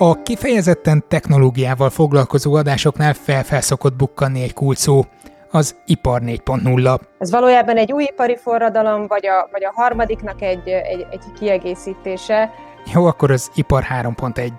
[0.00, 5.04] A kifejezetten technológiával foglalkozó adásoknál felfel szokott bukkanni egy kulcsszó,
[5.50, 6.98] az ipar 4.0.
[7.18, 12.50] Ez valójában egy új ipari forradalom, vagy a, vagy a harmadiknak egy, egy, egy kiegészítése.
[12.94, 14.50] Jó, akkor az ipar 3.1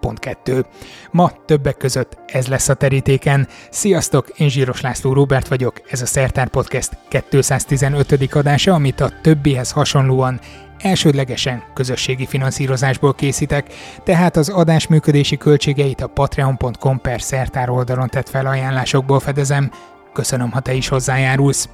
[0.00, 0.64] pont kettő.
[1.10, 3.48] Ma többek között ez lesz a terítéken.
[3.70, 8.34] Sziasztok, én Zsíros László Róbert vagyok, ez a Szertár Podcast 215.
[8.34, 10.40] adása, amit a többihez hasonlóan
[10.78, 13.72] elsődlegesen közösségi finanszírozásból készítek,
[14.04, 19.70] tehát az adás működési költségeit a patreon.com per szertár oldalon tett felajánlásokból fedezem.
[20.12, 21.68] Köszönöm, ha te is hozzájárulsz.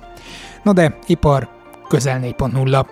[0.62, 1.48] No de, ipar
[1.89, 2.85] közel 4.0.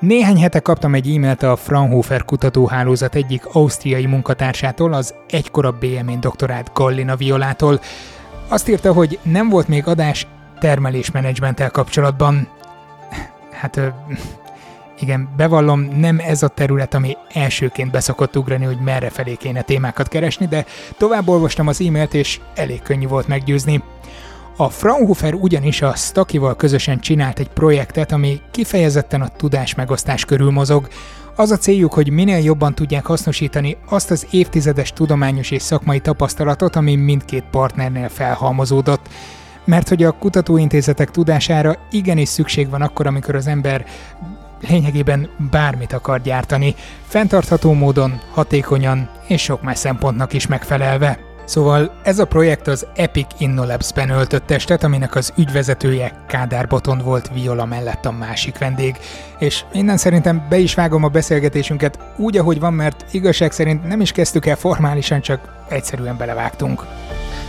[0.00, 6.70] Néhány hete kaptam egy e-mailt a Fraunhofer kutatóhálózat egyik ausztriai munkatársától, az egykorab BMN doktorát
[6.74, 7.80] Gallina Violától.
[8.48, 10.26] Azt írta, hogy nem volt még adás
[10.58, 12.48] termelésmenedzsmenttel kapcsolatban.
[13.50, 13.80] Hát
[15.00, 20.08] igen, bevallom, nem ez a terület, ami elsőként beszokott ugrani, hogy merre felé kéne témákat
[20.08, 20.64] keresni, de
[20.96, 23.82] tovább olvastam az e-mailt, és elég könnyű volt meggyőzni.
[24.56, 30.50] A Fraunhofer ugyanis a Stakival közösen csinált egy projektet, ami kifejezetten a tudás megosztás körül
[30.50, 30.88] mozog.
[31.36, 36.76] Az a céljuk, hogy minél jobban tudják hasznosítani azt az évtizedes tudományos és szakmai tapasztalatot,
[36.76, 39.08] ami mindkét partnernél felhalmozódott.
[39.64, 43.84] Mert hogy a kutatóintézetek tudására igenis szükség van akkor, amikor az ember
[44.68, 46.74] lényegében bármit akar gyártani,
[47.06, 51.18] fenntartható módon, hatékonyan és sok más szempontnak is megfelelve.
[51.44, 57.30] Szóval ez a projekt az Epic InnoLabs-ben öltött testet, aminek az ügyvezetője Kádár Botond volt
[57.34, 58.96] Viola mellett a másik vendég.
[59.38, 64.00] És innen szerintem be is vágom a beszélgetésünket úgy, ahogy van, mert igazság szerint nem
[64.00, 66.84] is kezdtük el formálisan, csak egyszerűen belevágtunk.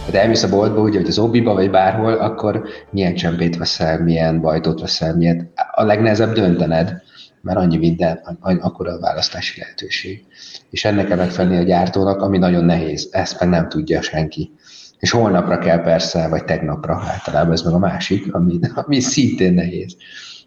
[0.06, 4.42] Tehát elmész a boltba, ugye, hogy az obiba vagy bárhol, akkor milyen csempét veszel, milyen
[4.42, 5.52] bajtót veszel, milyen...
[5.72, 7.02] A legnehezebb döntened,
[7.42, 10.26] mert annyi minden, akkor a választási lehetőség.
[10.70, 13.08] És ennek kell megfelelni a gyártónak, ami nagyon nehéz.
[13.12, 14.52] Ezt meg nem tudja senki.
[15.00, 19.96] És holnapra kell persze, vagy tegnapra, általában ez meg a másik, ami, ami szintén nehéz.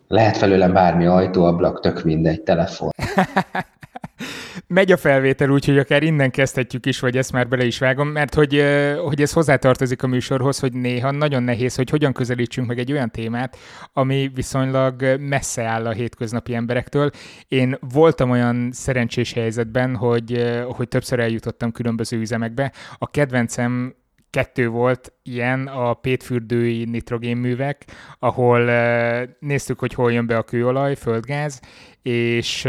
[0.08, 2.90] Lehet felőlem bármi ajtó, ablak, tök mindegy, telefon.
[4.74, 8.34] Megy a felvétel, úgyhogy akár innen kezdhetjük is, vagy ezt már bele is vágom, mert
[8.34, 8.64] hogy,
[9.04, 13.10] hogy ez hozzátartozik a műsorhoz, hogy néha nagyon nehéz, hogy hogyan közelítsünk meg egy olyan
[13.10, 13.56] témát,
[13.92, 17.10] ami viszonylag messze áll a hétköznapi emberektől.
[17.48, 22.72] Én voltam olyan szerencsés helyzetben, hogy, hogy többször eljutottam különböző üzemekbe.
[22.98, 23.94] A kedvencem
[24.30, 27.84] kettő volt ilyen, a pétfürdői nitrogénművek,
[28.18, 28.70] ahol
[29.38, 31.60] néztük, hogy hol jön be a kőolaj, földgáz,
[32.02, 32.68] és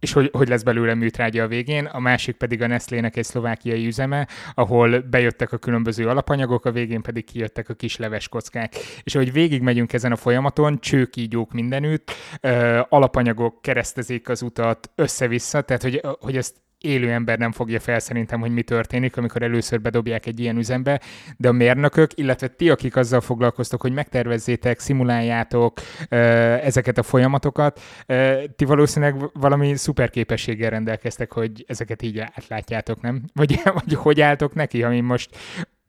[0.00, 3.86] és hogy, hogy lesz belőle műtrágya a végén, a másik pedig a Nestlének egy szlovákiai
[3.86, 8.74] üzeme, ahol bejöttek a különböző alapanyagok, a végén pedig kijöttek a kis leves kockák.
[9.02, 12.12] És ahogy végig megyünk ezen a folyamaton, csőkígyók mindenütt,
[12.88, 18.40] alapanyagok keresztezik az utat össze-vissza, tehát hogy, hogy ezt élő ember nem fogja fel szerintem,
[18.40, 21.00] hogy mi történik, amikor először bedobják egy ilyen üzembe,
[21.36, 25.80] de a mérnökök, illetve ti, akik azzal foglalkoztok, hogy megtervezzétek, szimuláljátok
[26.62, 27.80] ezeket a folyamatokat,
[28.56, 33.22] ti valószínűleg valami szuper képességgel rendelkeztek, hogy ezeket így átlátjátok, nem?
[33.32, 35.36] Vagy, vagy hogy álltok neki, ami most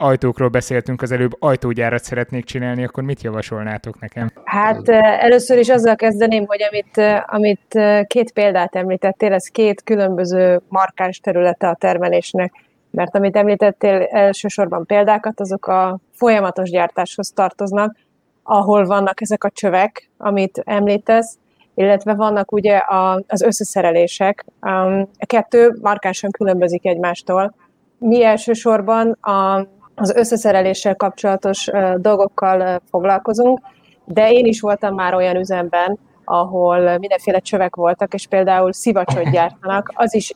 [0.01, 4.31] ajtókról beszéltünk az előbb, ajtógyárat szeretnék csinálni, akkor mit javasolnátok nekem?
[4.43, 4.89] Hát
[5.19, 11.67] először is azzal kezdeném, hogy amit, amit két példát említettél, ez két különböző markáns területe
[11.67, 12.53] a termelésnek,
[12.91, 17.95] mert amit említettél elsősorban példákat, azok a folyamatos gyártáshoz tartoznak,
[18.43, 21.37] ahol vannak ezek a csövek, amit említesz,
[21.75, 24.45] illetve vannak ugye a, az összeszerelések.
[24.59, 27.55] A kettő markánsan különbözik egymástól.
[27.97, 29.67] Mi elsősorban a
[29.99, 33.59] az összeszereléssel kapcsolatos dolgokkal foglalkozunk,
[34.05, 39.91] de én is voltam már olyan üzemben, ahol mindenféle csövek voltak, és például szivacsot gyártanak,
[39.95, 40.31] az is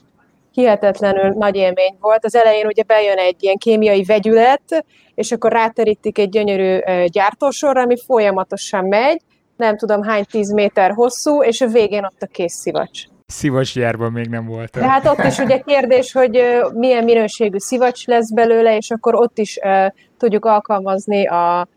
[0.51, 2.25] hihetetlenül nagy élmény volt.
[2.25, 4.85] Az elején ugye bejön egy ilyen kémiai vegyület,
[5.16, 9.22] és akkor ráterítik egy gyönyörű gyártósorra, ami folyamatosan megy,
[9.57, 14.28] nem tudom hány tíz méter hosszú, és a végén ott a kész szivacs szivacslárban még
[14.28, 14.72] nem volt.
[14.72, 16.42] De hát ott is ugye kérdés, hogy
[16.74, 19.86] milyen minőségű szivacs lesz belőle, és akkor ott is uh,
[20.18, 21.68] tudjuk alkalmazni a,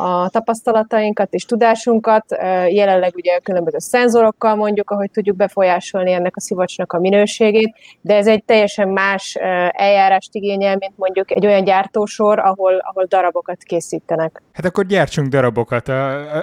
[0.00, 2.24] a tapasztalatainkat és tudásunkat.
[2.68, 8.26] Jelenleg ugye különböző szenzorokkal mondjuk, ahogy tudjuk befolyásolni ennek a szivacsnak a minőségét, de ez
[8.26, 9.34] egy teljesen más
[9.70, 14.42] eljárást igényel, mint mondjuk egy olyan gyártósor, ahol, ahol darabokat készítenek.
[14.52, 15.88] Hát akkor gyártsunk darabokat,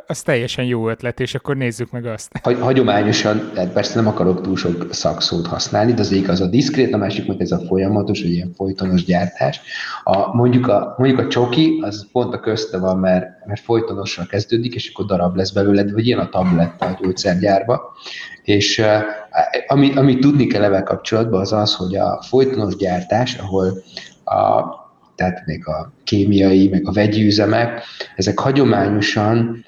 [0.08, 2.32] az teljesen jó ötlet, és akkor nézzük meg azt.
[2.60, 6.94] Hagyományosan, tehát persze nem akarok túl sok szakszót használni, de az egyik az a diszkrét,
[6.94, 9.62] a másik meg ez a folyamatos, vagy ilyen folytonos gyártás.
[10.04, 14.76] A, mondjuk, a, mondjuk a csoki, az pont a közte van, mert mert folytonosan kezdődik,
[14.76, 17.96] és akkor darab lesz belőle, vagy ilyen a tabletta a gyógyszergyárba,
[18.44, 18.84] és
[19.68, 23.84] amit, amit tudni kell ebben kapcsolatban, az az, hogy a folytonos gyártás, ahol
[24.24, 24.64] a,
[25.16, 27.82] tehát még a kémiai, meg a vegyi üzemek,
[28.16, 29.66] ezek hagyományosan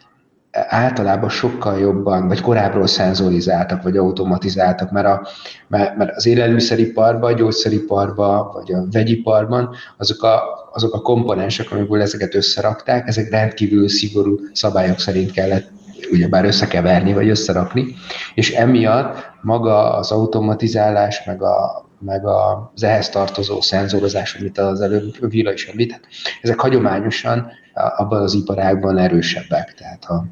[0.52, 5.28] általában sokkal jobban, vagy korábbról szenzorizáltak, vagy automatizáltak, mert, a,
[5.68, 10.42] mert az élelmiszeriparban, a gyógyszeriparban, vagy a vegyiparban azok a,
[10.72, 15.72] azok a komponensek, amikből ezeket összerakták, ezek rendkívül szigorú szabályok szerint kellett
[16.12, 17.96] ugyebár összekeverni, vagy összerakni,
[18.36, 25.30] és emiatt maga az automatizálás, meg a, meg az ehhez tartozó szenzorozás, amit az előbb
[25.30, 26.02] Vila is említett,
[26.42, 29.74] ezek hagyományosan abban az iparágban erősebbek.
[29.74, 30.26] Tehát a,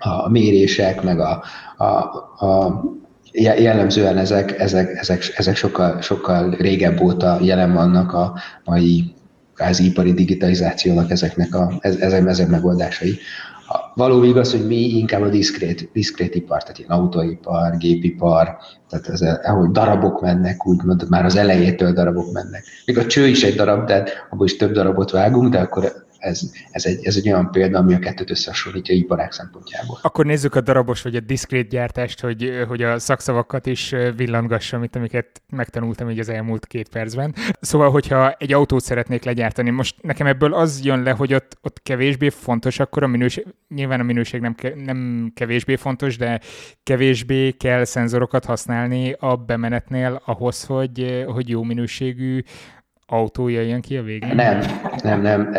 [0.00, 1.42] a mérések, meg a,
[1.76, 1.86] a,
[2.46, 2.82] a
[3.32, 9.14] jellemzően ezek, ezek, ezek, ezek sokkal, sokkal régebb óta jelen vannak a mai
[9.54, 13.18] kázi ipari digitalizációnak ezeknek a, ezek, ezek megoldásai.
[13.94, 18.56] Való igaz, hogy mi inkább a diszkrét, diszkrét ipar, tehát ilyen autóipar, gépipar,
[18.88, 22.64] tehát ez, ahol darabok mennek, úgymond már az elejétől darabok mennek.
[22.86, 26.40] Még a cső is egy darab, de abból is több darabot vágunk, de akkor ez,
[26.70, 29.98] ez, egy, ez egy olyan példa, ami a kettőt összehasonlítja iparák szempontjából.
[30.02, 34.96] Akkor nézzük a darabos vagy a diszkrét gyártást, hogy, hogy a szakszavakat is villangassam, itt,
[34.96, 37.34] amiket megtanultam így az elmúlt két percben.
[37.60, 41.82] Szóval, hogyha egy autót szeretnék legyártani, most nekem ebből az jön le, hogy ott, ott
[41.82, 46.40] kevésbé fontos, akkor a minőség, nyilván a minőség nem, nem kevésbé fontos, de
[46.82, 52.42] kevésbé kell szenzorokat használni a bemenetnél ahhoz, hogy, hogy jó minőségű
[53.10, 54.34] autó jöjjön ki a végén?
[54.34, 54.60] Nem,
[55.02, 55.54] nem, nem.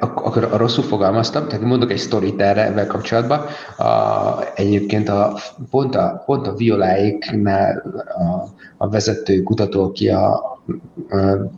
[0.00, 3.40] Akkor rosszul fogalmaztam, tehát mondok egy sztorit erre ebben kapcsolatban.
[3.76, 3.84] A,
[4.54, 5.38] egyébként a,
[5.70, 7.82] pont, a, pont a Violáiknál
[8.18, 10.58] a, a vezető kutató, aki a, a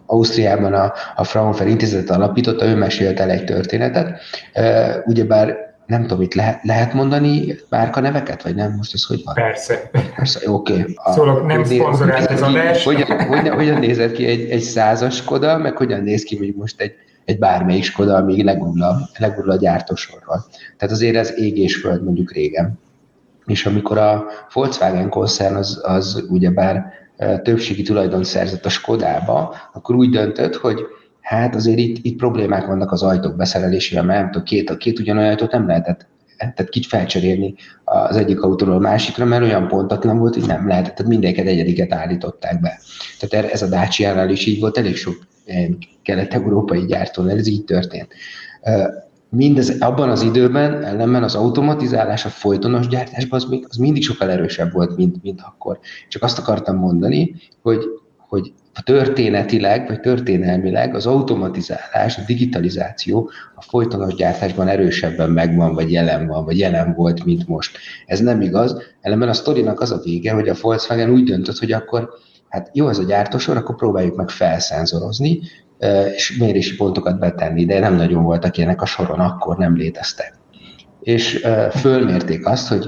[0.07, 4.21] Ausztriában a, a Fraunhofer intézetet alapította, ő mesélt el egy történetet.
[5.05, 8.75] Ugyebár nem tudom, itt lehet, lehet mondani márka neveket, vagy nem?
[8.77, 9.35] Most ez hogy van?
[9.35, 9.91] Persze.
[10.17, 10.73] Persze, oké.
[10.73, 10.97] Okay.
[11.05, 12.85] Szóval nem szponzorált ez adás.
[12.85, 16.81] Hogyan, hogyan, hogyan nézett ki egy, egy százas Skoda, meg hogyan néz ki mondjuk most
[16.81, 16.95] egy,
[17.25, 20.47] egy bármelyik Skoda, ami legurul a, legurul a gyártósorral.
[20.77, 22.79] Tehát azért ez ég és föld mondjuk régen.
[23.47, 26.93] És amikor a Volkswagen koncern az, az ugyebár
[27.43, 30.87] többségi tulajdon szerzett a Skodába, akkor úgy döntött, hogy
[31.39, 35.31] hát azért itt, itt problémák vannak az ajtók beszerelésével, mert nem tudom, két, két ugyanolyan
[35.31, 36.11] ajtót nem lehetett
[36.51, 40.95] tehát kicsit felcserélni az egyik autóról a másikra, mert olyan pontatlan volt, hogy nem lehetett,
[40.95, 42.81] tehát mindenket egyediket állították be.
[43.19, 45.27] Tehát ez a Dacia-nál is így volt, elég sok
[46.03, 48.15] kelet-európai gyártónál ez így történt.
[49.29, 54.31] Mindez abban az időben ellenben az automatizálás a folytonos gyártásban az, még, az mindig sokkal
[54.31, 55.79] erősebb volt, mint, mint akkor.
[56.09, 57.85] Csak azt akartam mondani, hogy,
[58.17, 66.27] hogy történetileg, vagy történelmileg az automatizálás, a digitalizáció a folytonos gyártásban erősebben megvan, vagy jelen
[66.27, 67.79] van, vagy jelen volt, mint most.
[68.07, 68.77] Ez nem igaz.
[69.01, 72.09] Ellenben a sztorinak az a vége, hogy a Volkswagen úgy döntött, hogy akkor
[72.49, 75.41] hát jó ez a gyártósor, akkor próbáljuk meg felszenzorozni,
[76.15, 80.35] és mérési pontokat betenni, de nem nagyon voltak ilyenek a soron, akkor nem léteztek.
[81.01, 82.87] És fölmérték azt, hogy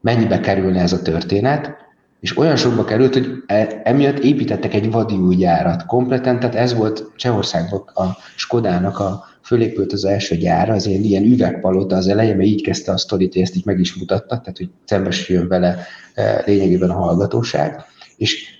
[0.00, 1.76] mennyibe kerülne ez a történet,
[2.20, 6.74] és olyan sokba került, hogy e, emiatt építettek egy vadi új gyárat kompletten, tehát ez
[6.74, 12.36] volt Csehországban a Skodának a fölépült az első gyára, az ilyen, ilyen üvegpalota az elején,
[12.36, 15.78] mert így kezdte a sztorit, ezt így meg is mutatta, tehát hogy szembesüljön vele
[16.14, 17.84] e, lényegében a hallgatóság,
[18.16, 18.58] és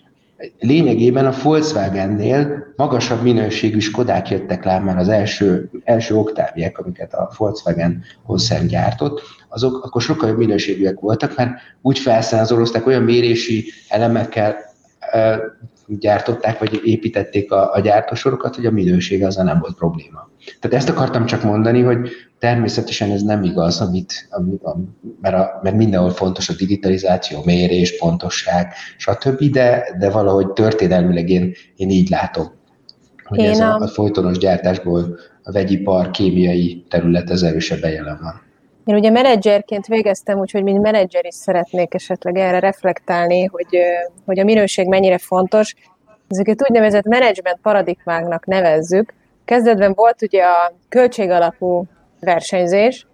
[0.59, 7.31] lényegében a Volkswagennél magasabb minőségű Skodák jöttek le már az első, első oktáviek, amiket a
[7.37, 11.51] Volkswagen koncern gyártott, azok akkor sokkal jobb minőségűek voltak, mert
[11.83, 14.57] úgy felszázolozták, olyan mérési elemekkel
[15.87, 20.29] gyártották, vagy építették a, a gyártósorokat, hogy a minőség azzal nem volt probléma.
[20.61, 24.63] Tehát ezt akartam csak mondani, hogy természetesen ez nem igaz, amit, amit,
[25.21, 31.53] mert, a, mert mindenhol fontos a digitalizáció, mérés, pontosság, stb., de, de valahogy történelmileg én,
[31.77, 32.47] én így látom,
[33.25, 38.49] hogy én ez a, a folytonos gyártásból a vegyipar, kémiai terület ez erősebben jelen van.
[38.85, 43.79] Én ugye menedzserként végeztem, úgyhogy mint menedzser is szeretnék esetleg erre reflektálni, hogy,
[44.27, 45.75] hogy a minőség mennyire fontos.
[46.29, 49.15] Ezeket úgynevezett menedzsment paradigmáknak nevezzük.
[49.45, 51.85] Kezdetben volt ugye a költségalapú
[52.21, 53.07] versenyzés,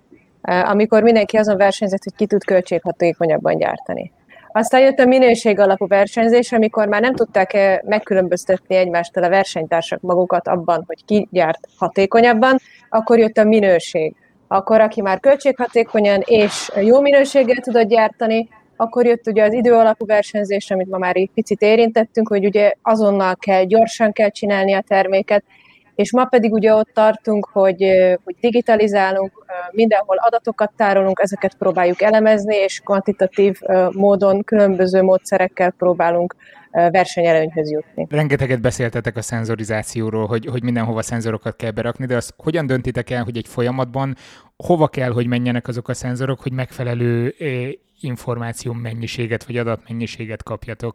[0.43, 4.13] amikor mindenki azon versenyzett, hogy ki tud költséghatékonyabban gyártani.
[4.53, 10.49] Aztán jött a minőség alapú versenyzés, amikor már nem tudták megkülönböztetni egymástól a versenytársak magukat
[10.49, 12.59] abban, hogy ki gyárt hatékonyabban,
[12.89, 14.15] akkor jött a minőség
[14.49, 20.07] akkor aki már költséghatékonyan és jó minőséggel tudott gyártani, akkor jött ugye az idő alapú
[20.07, 24.85] versenyzés, amit ma már egy picit érintettünk, hogy ugye azonnal kell, gyorsan kell csinálni a
[24.87, 25.45] terméket,
[25.95, 27.85] és ma pedig ugye ott tartunk, hogy,
[28.25, 33.59] hogy digitalizálunk, mindenhol adatokat tárolunk, ezeket próbáljuk elemezni, és kvantitatív
[33.91, 36.35] módon különböző módszerekkel próbálunk
[36.91, 38.07] versenyelőnyhöz jutni.
[38.09, 43.25] Rengeteget beszéltetek a szenzorizációról, hogy, hogy mindenhova szenzorokat kell berakni, de azt hogyan döntitek el,
[43.25, 44.17] hogy egy folyamatban
[44.57, 47.35] hova kell, hogy menjenek azok a szenzorok, hogy megfelelő
[48.01, 50.95] információ mennyiséget vagy adatmennyiséget kapjatok?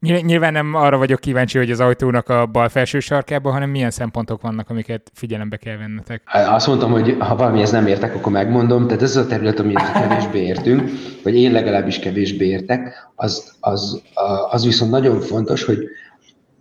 [0.00, 4.42] Nyilván nem arra vagyok kíváncsi, hogy az autónak a bal felső sarkában, hanem milyen szempontok
[4.42, 6.22] vannak, amiket figyelembe kell vennetek.
[6.32, 8.86] Azt mondtam, hogy ha valamihez nem értek, akkor megmondom.
[8.86, 10.90] Tehát ez az a terület, amihez kevésbé értünk,
[11.22, 14.02] vagy én legalábbis kevésbé értek, az, az,
[14.50, 15.78] az viszont nagyon fontos, hogy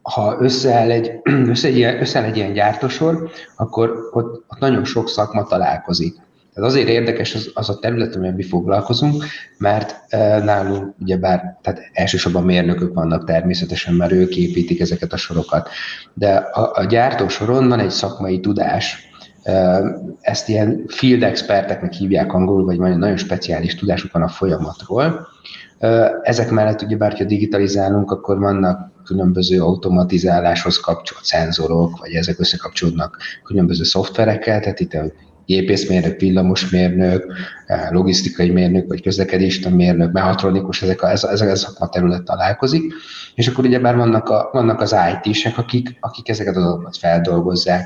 [0.01, 1.11] ha összeáll egy,
[1.53, 6.15] összeáll, összeáll egy ilyen gyártósor, akkor ott, ott nagyon sok szakma találkozik.
[6.55, 9.23] Ez azért érdekes az, az a terület, amiben mi foglalkozunk,
[9.57, 15.69] mert e, nálunk ugyebár, tehát elsősorban mérnökök vannak természetesen, mert ők építik ezeket a sorokat.
[16.13, 19.09] De a, a gyártósoron van egy szakmai tudás,
[19.43, 19.81] e,
[20.21, 25.27] ezt ilyen field experteknek hívják angolul, vagy nagyon speciális tudásuk van a folyamatról.
[25.77, 33.17] E, ezek mellett ugyebár, ha digitalizálunk, akkor vannak különböző automatizáláshoz kapcsolt szenzorok, vagy ezek összekapcsolódnak
[33.43, 34.93] különböző szoftverekkel, tehát itt
[35.45, 37.33] gépészmérnök, villamosmérnök,
[37.65, 42.23] eh, logisztikai mérnök, vagy közlekedési mérnök, mechatronikus, ezek a, ez, a, ez a szakma terület
[42.23, 42.93] találkozik,
[43.35, 47.85] és akkor ugyebár vannak, a, vannak az IT-sek, akik, akik ezeket az adatokat feldolgozzák.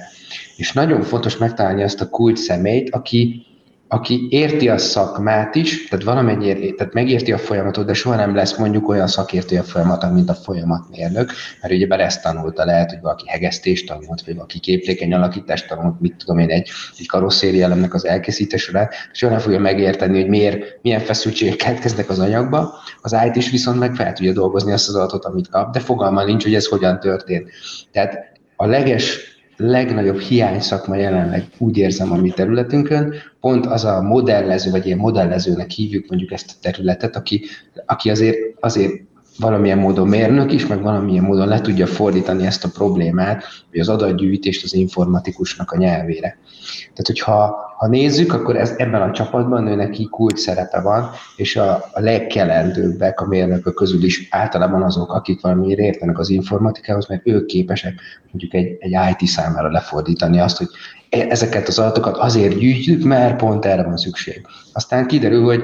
[0.55, 3.45] És nagyon fontos megtalálni azt a kult személyt, aki,
[3.91, 8.57] aki érti a szakmát is, tehát valamennyire, tehát megérti a folyamatot, de soha nem lesz
[8.57, 11.31] mondjuk olyan szakértő a folyamat, mint a folyamatmérnök,
[11.61, 16.15] mert ugyebár ezt tanulta, lehet, hogy valaki hegesztést tanult, vagy valaki képlékeny alakítást tanult, mit
[16.15, 20.99] tudom én, egy, egy karosszéri elemnek az elkészítésre, soha nem fogja megérteni, hogy miért, milyen
[20.99, 25.25] feszültségek keletkeznek az anyagba, az IT is viszont meg fel tudja dolgozni azt az adatot,
[25.25, 27.49] amit kap, de fogalma nincs, hogy ez hogyan történt.
[27.91, 28.17] Tehát
[28.55, 34.71] a leges legnagyobb hiány szakma jelenleg úgy érzem a mi területünkön, pont az a modellező,
[34.71, 37.45] vagy ilyen modellezőnek hívjuk mondjuk ezt a területet, aki,
[37.85, 38.93] aki azért, azért
[39.39, 43.89] valamilyen módon mérnök is, meg valamilyen módon le tudja fordítani ezt a problémát, vagy az
[43.89, 46.37] adatgyűjtést az informatikusnak a nyelvére.
[46.81, 51.55] Tehát, hogyha ha nézzük, akkor ez, ebben a csapatban ő neki kult szerepe van, és
[51.55, 57.27] a, a legkelendőbbek a mérnökök közül is általában azok, akik valamiért értenek az informatikához, mert
[57.27, 57.93] ők képesek
[58.31, 60.67] mondjuk egy, egy IT számára lefordítani azt, hogy
[61.09, 64.45] e, ezeket az adatokat azért gyűjtjük, mert pont erre van szükség.
[64.73, 65.63] Aztán kiderül, hogy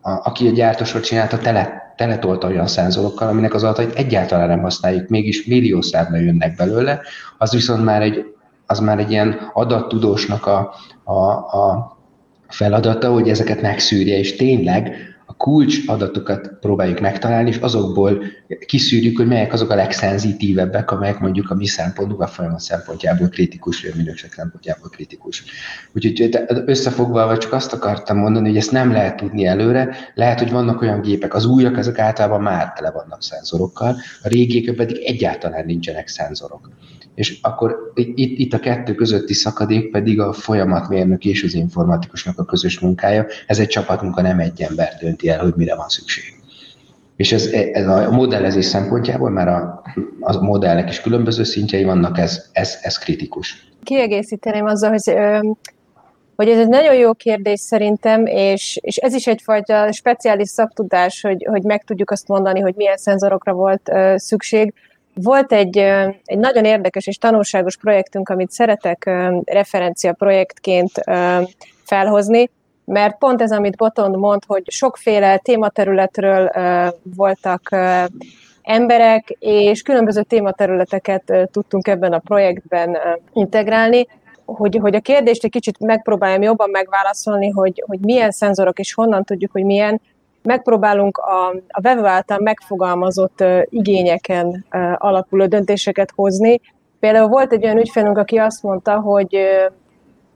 [0.00, 5.08] a, aki a gyártósort csinálta, tele, teletolta olyan szenzorokkal, aminek az adatait egyáltalán nem használjuk,
[5.08, 7.00] mégis milliószámra jönnek belőle,
[7.38, 8.24] az viszont már egy,
[8.66, 10.74] az már egy ilyen adattudósnak a,
[11.04, 11.96] a, a
[12.48, 14.94] feladata, hogy ezeket megszűrje, és tényleg
[15.36, 18.22] kulcs adatokat próbáljuk megtalálni, és azokból
[18.66, 23.82] kiszűrjük, hogy melyek azok a legszenzitívebbek, amelyek mondjuk a mi szempontunk, a folyamat szempontjából kritikus,
[23.82, 25.44] vagy a minőség szempontjából kritikus.
[25.92, 30.50] Úgyhogy összefogva, vagy csak azt akartam mondani, hogy ezt nem lehet tudni előre, lehet, hogy
[30.50, 35.64] vannak olyan gépek, az újak, ezek általában már tele vannak szenzorokkal, a régiek pedig egyáltalán
[35.64, 36.70] nincsenek szenzorok
[37.16, 42.44] és akkor itt, itt a kettő közötti szakadék pedig a folyamatmérnök és az informatikusnak a
[42.44, 43.26] közös munkája.
[43.46, 46.24] Ez egy csapatmunka, nem egy ember dönti el, hogy mire van szükség.
[47.16, 49.82] És ez, ez a modellezés szempontjából, mert a,
[50.20, 53.70] a modellnek is különböző szintjei vannak, ez, ez, ez kritikus.
[53.82, 55.14] Kiegészíteném azzal, hogy
[56.36, 61.46] hogy ez egy nagyon jó kérdés szerintem, és, és ez is egyfajta speciális szaktudás, hogy,
[61.50, 64.74] hogy meg tudjuk azt mondani, hogy milyen szenzorokra volt szükség.
[65.22, 65.78] Volt egy,
[66.24, 69.10] egy nagyon érdekes és tanulságos projektünk, amit szeretek
[69.44, 70.90] referencia projektként
[71.84, 72.50] felhozni,
[72.84, 76.50] mert pont ez, amit Botond mond, hogy sokféle tématerületről
[77.16, 77.76] voltak
[78.62, 82.98] emberek, és különböző tématerületeket tudtunk ebben a projektben
[83.32, 84.06] integrálni,
[84.44, 89.24] hogy, hogy a kérdést egy kicsit megpróbáljam jobban megválaszolni, hogy, hogy milyen szenzorok és honnan
[89.24, 90.00] tudjuk, hogy milyen,
[90.46, 96.60] megpróbálunk a, a vevő által megfogalmazott igényeken alapuló döntéseket hozni.
[97.00, 99.36] Például volt egy olyan ügyfélünk, aki azt mondta, hogy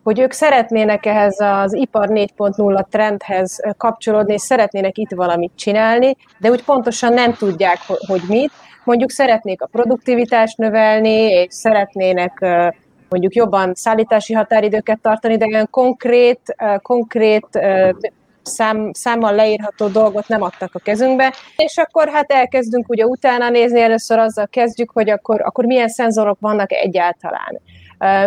[0.03, 6.51] hogy ők szeretnének ehhez az ipar 4.0 trendhez kapcsolódni, és szeretnének itt valamit csinálni, de
[6.51, 8.51] úgy pontosan nem tudják, hogy mit.
[8.85, 12.47] Mondjuk szeretnék a produktivitást növelni, és szeretnének
[13.09, 17.49] mondjuk jobban szállítási határidőket tartani, de olyan konkrét, konkrét
[18.51, 23.81] szám, számmal leírható dolgot nem adtak a kezünkbe, és akkor hát elkezdünk ugye utána nézni,
[23.81, 27.61] először azzal kezdjük, hogy akkor, akkor milyen szenzorok vannak egyáltalán.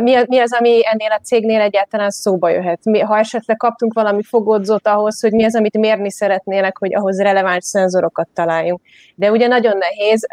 [0.04, 2.86] Mi, mi az, ami ennél a cégnél egyáltalán szóba jöhet?
[2.86, 7.22] Mi, ha esetleg kaptunk valami fogódzót ahhoz, hogy mi az, amit mérni szeretnének, hogy ahhoz
[7.22, 8.82] releváns szenzorokat találjunk.
[9.16, 10.28] De ugye nagyon nehéz,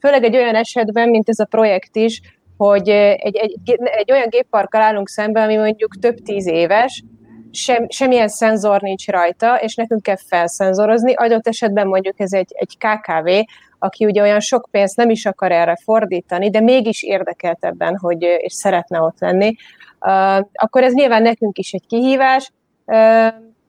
[0.00, 2.20] főleg egy olyan esetben, mint ez a projekt is,
[2.56, 3.56] hogy egy, egy,
[3.96, 7.02] egy olyan gépparkkal állunk szemben, ami mondjuk több tíz éves,
[7.52, 11.14] sem, semmilyen szenzor nincs rajta, és nekünk kell felszenzorozni.
[11.14, 13.28] Adott esetben mondjuk ez egy, egy KKV,
[13.78, 18.22] aki ugye olyan sok pénzt nem is akar erre fordítani, de mégis érdekelt ebben, hogy,
[18.22, 19.54] és szeretne ott lenni,
[20.00, 22.52] uh, akkor ez nyilván nekünk is egy kihívás,
[22.84, 23.28] uh,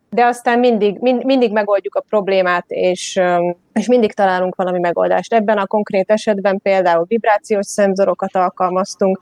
[0.10, 5.34] de aztán mindig, mind, mindig megoldjuk a problémát, és, um, és mindig találunk valami megoldást.
[5.34, 9.20] Ebben a konkrét esetben például vibrációs szenzorokat alkalmaztunk.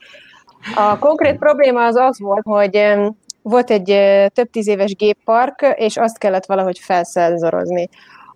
[0.74, 3.84] A konkrét probléma az az volt, hogy um, volt egy
[4.32, 7.88] több tíz éves géppark, és azt kellett valahogy felszenzorozni.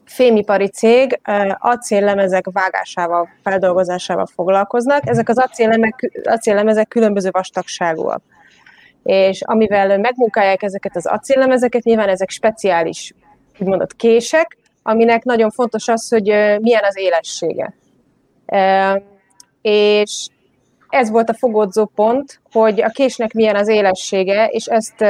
[0.05, 1.21] Fémipari cég
[1.59, 5.09] acéllemezek vágásával, feldolgozásával foglalkoznak.
[5.09, 5.45] Ezek az
[6.25, 8.23] acéllemezek különböző vastagságúak.
[9.03, 13.15] És amivel megmunkálják ezeket az acéllemezeket, nyilván ezek speciális,
[13.59, 16.25] úgymond kések, aminek nagyon fontos az, hogy
[16.61, 17.75] milyen az élessége.
[19.63, 20.27] És
[20.95, 25.01] ez volt a fogódzó pont, hogy a késnek milyen az élessége, és ezt,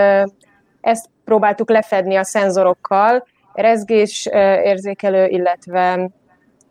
[0.81, 4.29] ezt próbáltuk lefedni a szenzorokkal, rezgés
[4.63, 6.11] érzékelő, illetve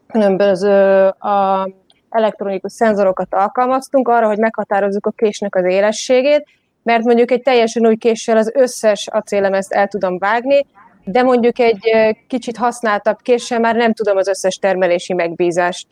[0.07, 1.69] különböző a
[2.09, 6.45] elektronikus szenzorokat alkalmaztunk arra, hogy meghatározzuk a késnek az élességét,
[6.83, 10.65] mert mondjuk egy teljesen új késsel az összes acélemezt el tudom vágni,
[11.03, 11.89] de mondjuk egy
[12.27, 15.87] kicsit használtabb késsel már nem tudom az összes termelési megbízást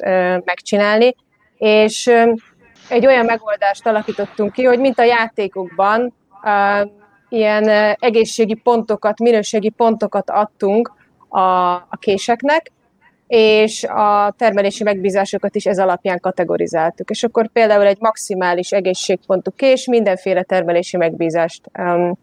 [0.45, 1.15] megcsinálni,
[1.57, 2.11] és
[2.91, 6.13] egy olyan megoldást alakítottunk ki, hogy mint a játékokban
[7.29, 10.93] ilyen egészségi pontokat, minőségi pontokat adtunk
[11.29, 11.39] a,
[11.71, 12.71] a késeknek,
[13.27, 17.09] és a termelési megbízásokat is ez alapján kategorizáltuk.
[17.09, 22.17] És akkor például egy maximális egészségpontú kés mindenféle termelési megbízást um,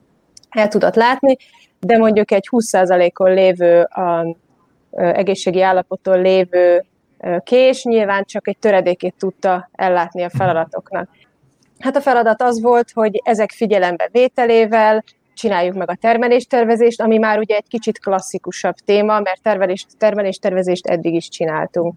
[0.51, 1.37] el tudott látni,
[1.81, 4.37] de mondjuk egy 20%-on lévő um,
[4.91, 6.85] egészségi állapoton lévő
[7.45, 11.09] kés, nyilván csak egy töredékét tudta ellátni a feladatoknak.
[11.79, 17.39] Hát a feladat az volt, hogy ezek figyelembe vételével csináljuk meg a termeléstervezést, ami már
[17.39, 21.95] ugye egy kicsit klasszikusabb téma, mert termelés, termeléstervezést eddig is csináltunk.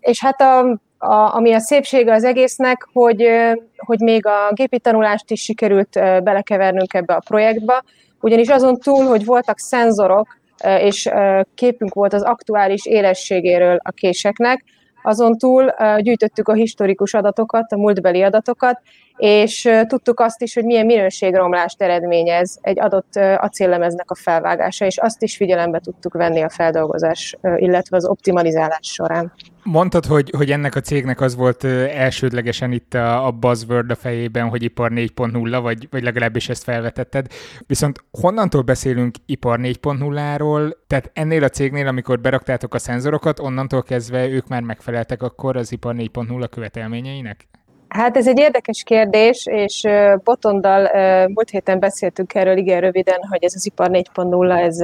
[0.00, 0.58] És hát a,
[0.98, 3.28] a, ami a szépsége az egésznek, hogy,
[3.76, 5.90] hogy még a gépi tanulást is sikerült
[6.22, 7.84] belekevernünk ebbe a projektbe,
[8.20, 11.10] ugyanis azon túl, hogy voltak szenzorok, és
[11.54, 14.64] képünk volt az aktuális élességéről a késeknek.
[15.02, 18.80] Azon túl gyűjtöttük a historikus adatokat, a múltbeli adatokat,
[19.16, 25.22] és tudtuk azt is, hogy milyen minőségromlást eredményez egy adott acéllemeznek a felvágása, és azt
[25.22, 29.32] is figyelembe tudtuk venni a feldolgozás, illetve az optimalizálás során.
[29.62, 34.48] Mondtad, hogy, hogy ennek a cégnek az volt elsődlegesen itt a, a buzzword a fejében,
[34.48, 37.26] hogy ipar 4.0, vagy, vagy legalábbis ezt felvetetted.
[37.66, 40.72] Viszont honnantól beszélünk ipar 4.0-ról?
[40.86, 45.72] Tehát ennél a cégnél, amikor beraktátok a szenzorokat, onnantól kezdve ők már megfeleltek akkor az
[45.72, 47.46] ipar 4.0 követelményeinek?
[47.88, 49.86] Hát ez egy érdekes kérdés, és
[50.24, 50.90] Botondal
[51.28, 54.80] múlt héten beszéltünk erről igen röviden, hogy ez az ipar 4.0, ez,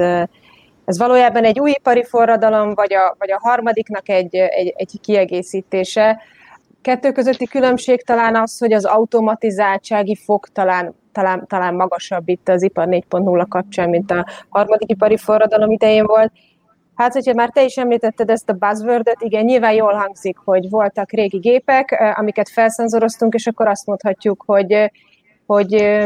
[0.85, 6.21] ez valójában egy új ipari forradalom, vagy a, vagy a harmadiknak egy, egy, egy kiegészítése.
[6.81, 12.63] Kettő közötti különbség talán az, hogy az automatizáltsági fok talán, talán, talán magasabb itt az
[12.63, 16.31] ipar 4.0 kapcsán, mint a harmadik ipari forradalom idején volt
[16.95, 21.11] Hát, hogyha már te is említetted ezt a buzzword igen, nyilván jól hangzik, hogy voltak
[21.11, 24.91] régi gépek, amiket felszenzoroztunk, és akkor azt mondhatjuk, hogy,
[25.45, 26.01] hogy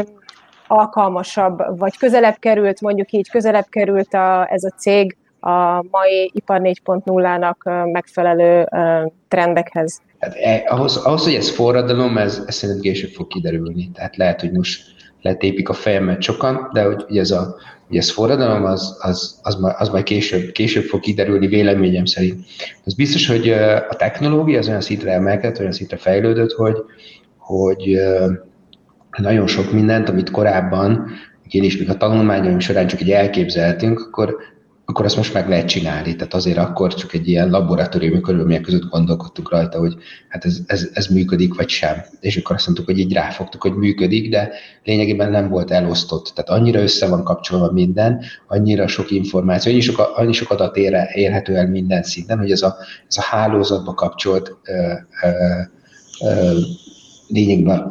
[0.66, 6.60] alkalmasabb, vagy közelebb került, mondjuk így közelebb került a, ez a cég a mai ipar
[6.62, 8.68] 4.0-nak megfelelő
[9.28, 10.00] trendekhez.
[10.18, 13.90] Hát, eh, ahhoz, ahhoz, hogy ez forradalom, ez, ez szerintem később fog kiderülni.
[13.94, 14.82] Tehát lehet, hogy most
[15.22, 17.56] letépik a fejemet sokan, de hogy ez a
[17.88, 22.44] hogy ez forradalom, az, az, az, majd, az majd később, később fog kiderülni véleményem szerint.
[22.84, 23.48] Az biztos, hogy
[23.88, 26.76] a technológia az olyan szintre emelkedett, olyan szintre fejlődött, hogy,
[27.38, 28.00] hogy
[29.18, 31.10] nagyon sok mindent, amit korábban,
[31.50, 34.36] én is még a tanulmányaim során csak egy elképzeltünk, akkor
[34.90, 36.16] akkor azt most meg lehet csinálni.
[36.16, 39.94] Tehát azért akkor csak egy ilyen laboratóriumi körülmények között gondolkodtunk rajta, hogy
[40.28, 42.04] hát ez, ez, ez működik, vagy sem.
[42.20, 44.50] És akkor azt mondtuk, hogy így ráfogtuk, hogy működik, de
[44.84, 46.32] lényegében nem volt elosztott.
[46.34, 50.96] Tehát annyira össze van kapcsolva minden, annyira sok információ, annyi sok, annyi sok adat ér,
[51.12, 52.76] érhető el minden szinten, hogy ez a,
[53.08, 55.28] ez a hálózatba kapcsolt ö, ö,
[56.20, 56.58] ö,
[57.28, 57.86] lényegben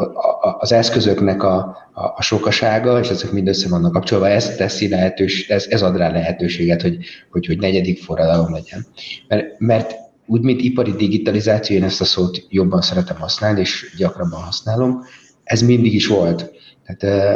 [0.59, 1.55] az eszközöknek a,
[1.93, 5.97] a, a sokasága, és ezek mind össze vannak kapcsolva, ez teszi lehetős, ez, ez ad
[5.97, 6.97] rá lehetőséget, hogy,
[7.31, 8.85] hogy, hogy negyedik forradalom legyen.
[9.27, 9.95] Mert, mert
[10.25, 15.03] úgy, mint ipari digitalizáció, én ezt a szót jobban szeretem használni, és gyakrabban használom,
[15.43, 16.51] ez mindig is volt.
[16.85, 17.27] Tehát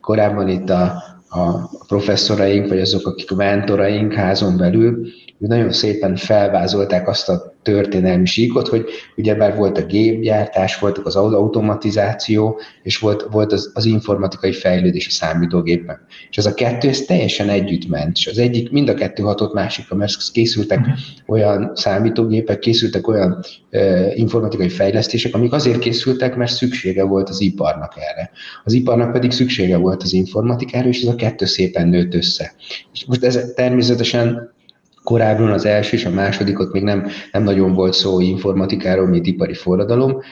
[0.00, 5.06] korábban itt a, a professzoraink, vagy azok, akik a mentoraink házon belül,
[5.38, 8.84] nagyon szépen felvázolták azt a történelmi síkot, hogy
[9.16, 15.06] ugye már volt a gépgyártás, voltak az automatizáció, és volt, volt az, az informatikai fejlődés
[15.06, 16.06] a számítógépen.
[16.30, 19.54] És ez a kettő, ez teljesen együtt ment, és az egyik, mind a kettő hatott
[19.54, 20.80] másikra, mert készültek
[21.26, 27.94] olyan számítógépek, készültek olyan uh, informatikai fejlesztések, amik azért készültek, mert szüksége volt az iparnak
[27.96, 28.30] erre.
[28.64, 32.52] Az iparnak pedig szüksége volt az informatikára, és ez a kettő szépen nőtt össze.
[32.92, 34.58] És most ez természetesen
[35.04, 39.54] korábban az első és a másodikot még nem, nem nagyon volt szó informatikáról, mint ipari
[39.54, 40.22] forradalom,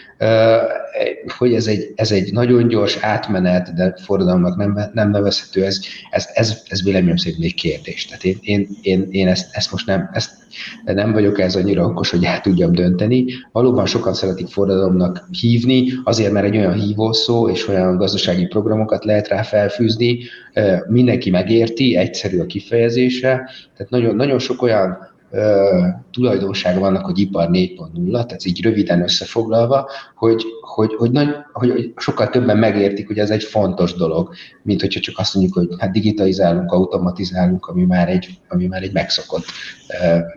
[1.39, 6.29] hogy ez egy, ez egy nagyon gyors átmenet, de forradalomnak nem, nem nevezhető, ez, ez,
[6.35, 8.07] ez, ez véleményem szerint még kérdés.
[8.07, 10.31] Tehát én, én, én, én ezt, ezt most nem, ezt
[10.85, 13.25] nem vagyok ez annyira okos, hogy el tudjam dönteni.
[13.53, 19.29] Valóban sokan szeretik forradalomnak hívni, azért mert egy olyan hívószó és olyan gazdasági programokat lehet
[19.29, 20.19] rá felfűzni,
[20.89, 25.08] mindenki megérti, egyszerű a kifejezése, tehát nagyon, nagyon sok olyan
[26.11, 31.93] tulajdonsága vannak, hogy ipar 4.0, tehát így röviden összefoglalva, hogy, hogy, hogy, nagy, hogy, hogy
[31.97, 35.93] sokkal többen megértik, hogy ez egy fontos dolog, mint hogyha csak azt mondjuk, hogy hát
[35.93, 39.45] digitalizálunk, automatizálunk, ami már egy, ami már egy megszokott,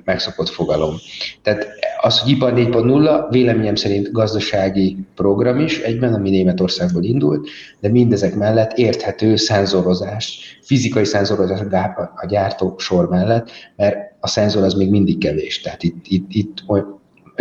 [0.03, 0.95] megszokott fogalom.
[1.41, 1.67] Tehát
[2.01, 7.47] az, hogy ipar 4.0 véleményem szerint gazdasági program is egyben, ami Németországból indult,
[7.79, 11.59] de mindezek mellett érthető szenzorozás, fizikai szenzorozás
[12.15, 15.61] a gyártó sor mellett, mert a szenzor az még mindig kevés.
[15.61, 16.63] Tehát itt, itt, itt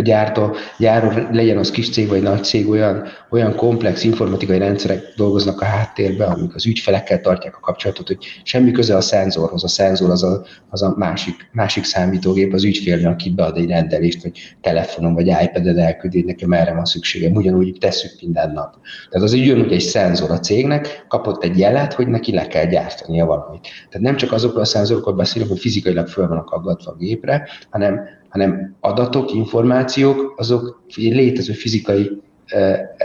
[0.01, 5.13] a gyártó, gyáró, legyen az kis cég vagy nagy cég, olyan, olyan komplex informatikai rendszerek
[5.15, 9.63] dolgoznak a háttérben, amik az ügyfelekkel tartják a kapcsolatot, hogy semmi köze a szenzorhoz.
[9.63, 14.23] A szenzor az a, az a másik, másik számítógép, az ügyfélnek, aki bead egy rendelést,
[14.23, 17.35] vagy telefonon, vagy iPad-en elküldi, nekem erre van szükségem.
[17.35, 18.75] Ugyanúgy tesszük minden nap.
[19.09, 23.25] Tehát az ugyanúgy egy szenzor a cégnek, kapott egy jelet, hogy neki le kell gyártania
[23.25, 23.61] valamit.
[23.61, 28.19] Tehát nem csak azokról a szenzorokról beszélünk, hogy fizikailag föl vannak aggatva a gépre, hanem
[28.31, 32.21] hanem adatok, információk, azok létező fizikai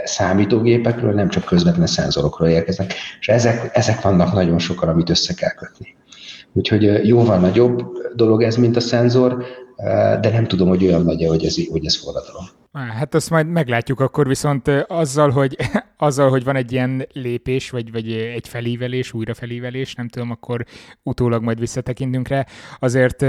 [0.04, 5.52] számítógépekről, nem csak közvetlen szenzorokról érkeznek, és ezek, ezek vannak nagyon sokan, amit össze kell
[5.52, 5.96] kötni.
[6.52, 7.82] Úgyhogy jóval nagyobb
[8.14, 9.44] dolog ez, mint a szenzor,
[10.20, 12.44] de nem tudom, hogy olyan nagy hogy ez, hogy ez forradalom.
[12.72, 15.56] Hát azt majd meglátjuk akkor, viszont azzal, hogy,
[15.96, 20.64] azzal, hogy van egy ilyen lépés, vagy, vagy egy felívelés, újra felívelés, nem tudom, akkor
[21.02, 22.46] utólag majd visszatekintünk rá,
[22.78, 23.24] azért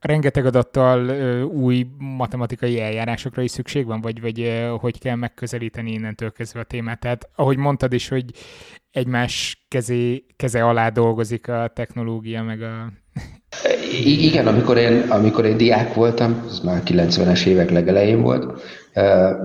[0.00, 1.10] rengeteg adattal
[1.44, 7.00] új matematikai eljárásokra is szükség van, vagy, vagy hogy kell megközelíteni innentől kezdve a témát.
[7.00, 8.24] Tehát ahogy mondtad is, hogy
[8.90, 12.92] egymás kezé, keze alá dolgozik a technológia, meg a...
[14.04, 18.60] Igen, amikor én, amikor én diák voltam, ez már 90-es évek legelején volt,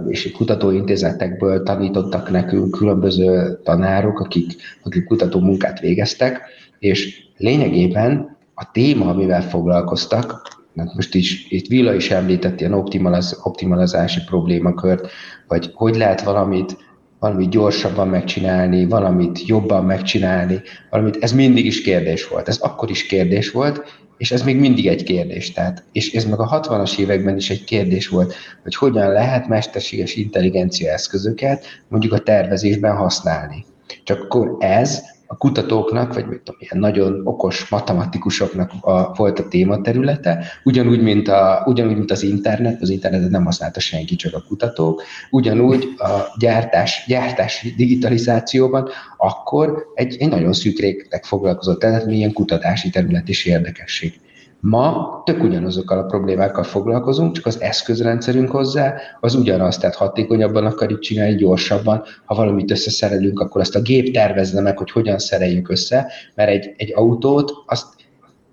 [0.07, 4.51] és kutatóintézetekből tanítottak nekünk különböző tanárok, akik,
[4.83, 6.41] akik kutató munkát végeztek,
[6.79, 13.39] és lényegében a téma, amivel foglalkoztak, mert most is, itt Villa is említett ilyen optimaliz,
[13.43, 15.09] optimalizási problémakört,
[15.47, 16.77] vagy hogy lehet valamit,
[17.19, 22.47] valamit gyorsabban megcsinálni, valamit jobban megcsinálni, valamit, ez mindig is kérdés volt.
[22.47, 25.51] Ez akkor is kérdés volt, és ez még mindig egy kérdés.
[25.51, 30.15] Tehát, és ez meg a 60-as években is egy kérdés volt, hogy hogyan lehet mesterséges
[30.15, 33.65] intelligencia eszközöket mondjuk a tervezésben használni.
[34.03, 39.47] Csak akkor ez a kutatóknak, vagy mit tudom, ilyen nagyon okos matematikusoknak a, volt a
[39.47, 44.43] tématerülete, ugyanúgy mint, a, ugyanúgy, mint az internet, az internetet nem használta senki, csak a
[44.47, 52.33] kutatók, ugyanúgy a gyártás, gyártás digitalizációban akkor egy, egy nagyon szűk réteg foglalkozott, tehát milyen
[52.33, 54.19] kutatási terület és érdekesség.
[54.65, 60.99] Ma tök ugyanazokkal a problémákkal foglalkozunk, csak az eszközrendszerünk hozzá az ugyanaz, tehát hatékonyabban akarjuk
[60.99, 62.03] csinálni, gyorsabban.
[62.25, 66.73] Ha valamit összeszerelünk, akkor azt a gép tervezne meg, hogy hogyan szereljük össze, mert egy,
[66.77, 67.85] egy autót azt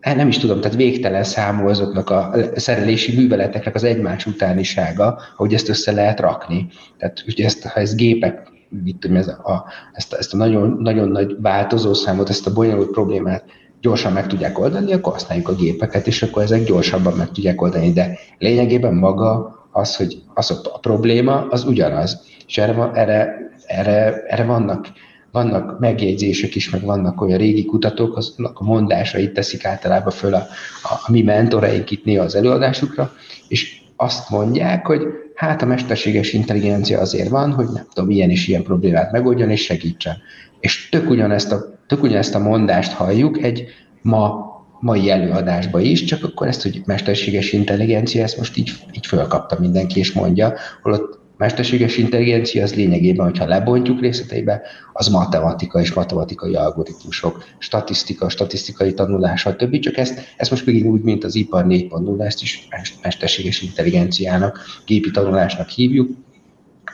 [0.00, 5.54] hát nem is tudom, tehát végtelen számú azoknak a szerelési műveleteknek az egymás utánisága, hogy
[5.54, 6.68] ezt össze lehet rakni.
[6.98, 8.48] Tehát ugye ezt, ha ez gépek
[8.84, 12.52] mit tudom, ez a, ezt, a, ezt a nagyon, nagyon nagy változó számot, ezt a
[12.52, 13.44] bonyolult problémát
[13.80, 17.92] gyorsan meg tudják oldani, akkor használjuk a gépeket, és akkor ezek gyorsabban meg tudják oldani.
[17.92, 22.20] De lényegében maga az, hogy az a probléma, az ugyanaz.
[22.46, 24.86] És erre, erre, erre, erre vannak,
[25.32, 30.46] vannak megjegyzések is, meg vannak olyan régi kutatók, azok a mondásait teszik általában föl a,
[30.82, 33.12] a, a mi mentoreink itt néha az előadásukra,
[33.48, 35.02] és azt mondják, hogy
[35.40, 39.62] hát a mesterséges intelligencia azért van, hogy nem tudom, ilyen és ilyen problémát megoldjon és
[39.62, 40.16] segítsen.
[40.60, 43.64] És tök ugyanezt a, tök ugyanezt a mondást halljuk egy
[44.02, 44.48] ma
[44.80, 49.98] mai előadásba is, csak akkor ezt, hogy mesterséges intelligencia, ezt most így, így fölkapta mindenki,
[49.98, 57.44] és mondja, holott mesterséges intelligencia az lényegében, hogyha lebontjuk részleteibe, az matematika és matematikai algoritmusok,
[57.58, 59.78] statisztika, statisztikai tanulás, stb.
[59.78, 62.68] Csak ezt, ezt most még úgy, mint az ipar 4.0, ezt is
[63.02, 66.10] mesterséges intelligenciának, gépi tanulásnak hívjuk,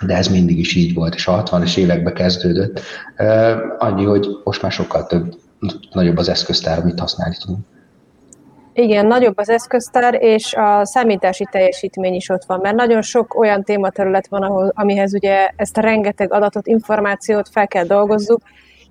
[0.07, 2.81] de ez mindig is így volt, és a 60-es években kezdődött.
[3.79, 5.35] Annyi, hogy most már sokkal több,
[5.93, 7.67] nagyobb az eszköztár, amit használni tudunk.
[8.79, 13.63] Igen, nagyobb az eszköztár, és a számítási teljesítmény is ott van, mert nagyon sok olyan
[13.63, 18.41] tématerület van, ahol, amihez ugye ezt a rengeteg adatot, információt fel kell dolgozzuk,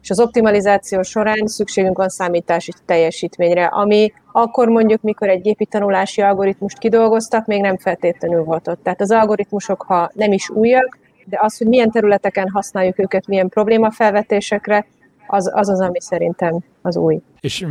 [0.01, 6.21] és az optimalizáció során szükségünk van számítási teljesítményre, ami akkor mondjuk, mikor egy gépi tanulási
[6.21, 8.83] algoritmust kidolgoztak, még nem feltétlenül volt ott.
[8.83, 13.49] Tehát az algoritmusok, ha nem is újak, de az, hogy milyen területeken használjuk őket, milyen
[13.49, 14.85] problémafelvetésekre,
[15.27, 17.19] az, az az, ami szerintem az új.
[17.41, 17.65] És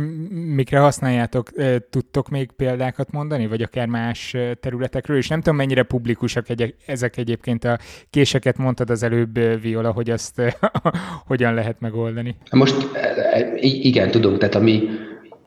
[0.55, 1.49] mikre használjátok?
[1.89, 5.17] Tudtok még példákat mondani, vagy akár más területekről?
[5.17, 7.77] És nem tudom, mennyire publikusak egy- ezek egyébként a
[8.09, 10.41] késeket mondtad az előbb, Viola, hogy azt
[11.27, 12.35] hogyan lehet megoldani.
[12.51, 12.75] Most
[13.61, 14.83] igen, tudom, tehát ami,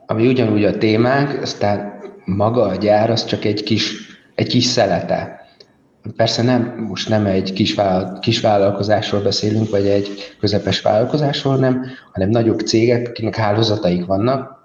[0.05, 3.93] ami ugyanúgy a témánk, aztán maga a gyár, az csak egy kis,
[4.35, 5.38] egy kis szelete
[6.15, 11.85] Persze nem, most nem egy kis, vállal, kis vállalkozásról beszélünk, vagy egy közepes vállalkozásról, nem,
[12.11, 14.59] hanem nagyobb cégek, akinek hálózataik vannak,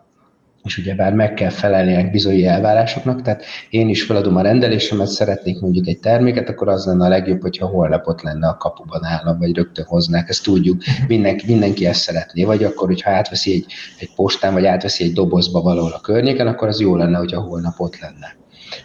[0.65, 5.87] és ugyebár meg kell felelni bizonyos elvárásoknak, tehát én is feladom a rendelésemet, szeretnék mondjuk
[5.87, 9.57] egy terméket, akkor az lenne a legjobb, hogyha holnap ott lenne a kapuban állam, vagy
[9.57, 13.67] rögtön hoznák, ezt tudjuk, mindenki, mindenki ezt szeretné, vagy akkor, hogyha átveszi egy,
[13.99, 17.81] egy postán, vagy átveszi egy dobozba valahol a környéken, akkor az jó lenne, hogyha holnap
[17.81, 18.37] ott lenne.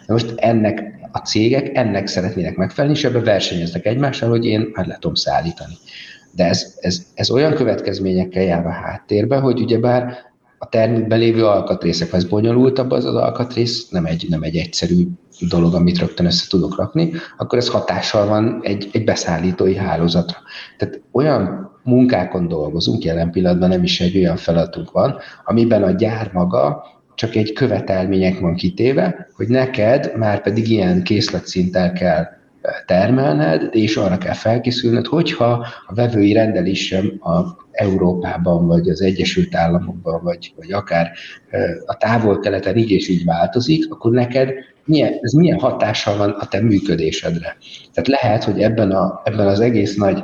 [0.06, 4.86] De most ennek a cégek ennek szeretnének megfelelni, és ebbe versenyeznek egymással, hogy én már
[4.86, 5.74] le tudom szállítani.
[6.34, 10.28] De ez, ez, ez olyan következményekkel jár a háttérbe, hogy ugyebár
[10.62, 15.06] a termékben lévő alkatrészek, ez bonyolultabb az az alkatrész, nem egy, nem egy egyszerű
[15.48, 20.36] dolog, amit rögtön össze tudok rakni, akkor ez hatással van egy, egy beszállítói hálózatra.
[20.78, 26.30] Tehát olyan munkákon dolgozunk, jelen pillanatban nem is egy olyan feladatunk van, amiben a gyár
[26.32, 26.84] maga
[27.20, 32.26] csak egy követelmények van kitéve, hogy neked már pedig ilyen készletszinttel kell
[32.86, 39.54] termelned, és arra kell felkészülned, hogyha a vevői rendelés sem a Európában, vagy az Egyesült
[39.54, 41.10] Államokban, vagy, vagy akár
[41.86, 44.52] a távol-keleten így és így változik, akkor neked
[44.84, 47.56] milyen, ez milyen hatással van a te működésedre.
[47.92, 50.22] Tehát lehet, hogy ebben, a, ebben az egész nagy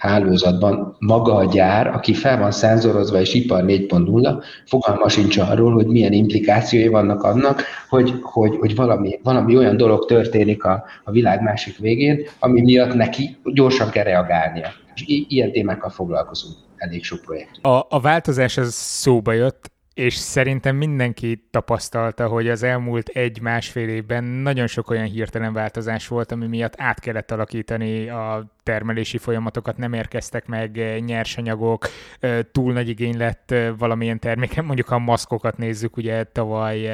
[0.00, 5.86] hálózatban maga a gyár, aki fel van szenzorozva és ipar 4.0, fogalma sincs arról, hogy
[5.86, 11.42] milyen implikációi vannak annak, hogy, hogy, hogy valami, valami olyan dolog történik a, a világ
[11.42, 14.68] másik végén, ami miatt neki gyorsan kell reagálnia.
[14.94, 17.64] És ilyen témákkal foglalkozunk elég sok projekt.
[17.64, 24.24] A, a változás az szóba jött, és szerintem mindenki tapasztalta, hogy az elmúlt egy-másfél évben
[24.24, 29.92] nagyon sok olyan hirtelen változás volt, ami miatt át kellett alakítani a termelési folyamatokat, nem
[29.92, 31.86] érkeztek meg nyersanyagok,
[32.52, 36.90] túl nagy igény lett valamilyen terméken, mondjuk a maszkokat nézzük, ugye tavaly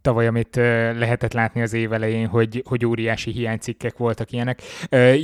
[0.00, 0.56] tavaly, amit
[0.96, 4.62] lehetett látni az év elején, hogy, hogy óriási hiánycikkek voltak ilyenek.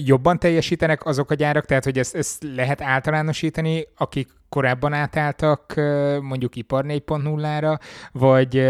[0.04, 5.74] Jobban teljesítenek azok a gyárak, tehát hogy ezt, ezt lehet általánosítani, akik korábban átálltak
[6.22, 7.78] mondjuk ipar 4.0-ra,
[8.12, 8.62] vagy,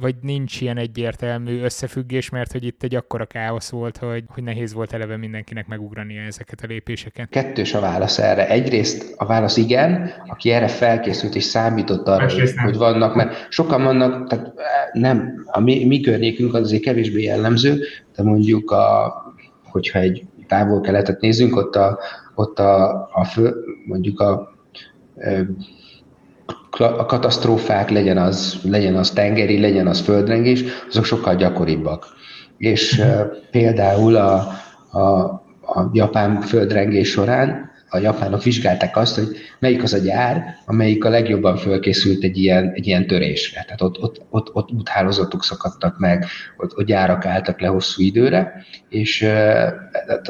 [0.00, 4.72] vagy nincs ilyen egyértelmű összefüggés, mert hogy itt egy akkora káosz volt, hogy, hogy nehéz
[4.72, 7.28] volt eleve mindenkinek megugrania ezeket a lépéseket.
[7.28, 8.48] Kettős a válasz erre.
[8.48, 13.82] Egyrészt a válasz igen, aki erre felkészült és számított arra, hogy, hogy vannak, mert sokan
[13.82, 14.52] vannak, tehát
[14.92, 17.80] nem, a mi, mi környékünk az azért kevésbé jellemző,
[18.16, 19.14] de mondjuk a,
[19.64, 21.98] hogyha egy távol-keletet nézzünk, ott a,
[22.34, 23.54] ott a, a fő,
[23.86, 24.54] mondjuk a
[26.78, 32.06] a katasztrófák, legyen az, legyen az tengeri, legyen az földrengés, azok sokkal gyakoribbak.
[32.56, 33.02] És
[33.50, 34.48] például a,
[34.90, 35.08] a,
[35.60, 41.08] a japán földrengés során a japánok vizsgálták azt, hogy melyik az a gyár, amelyik a
[41.08, 43.62] legjobban fölkészült egy ilyen, egy ilyen törésre.
[43.64, 46.24] Tehát ott, ott, ott, ott úthálózatok szakadtak meg,
[46.56, 49.28] ott, ott gyárak álltak le hosszú időre, és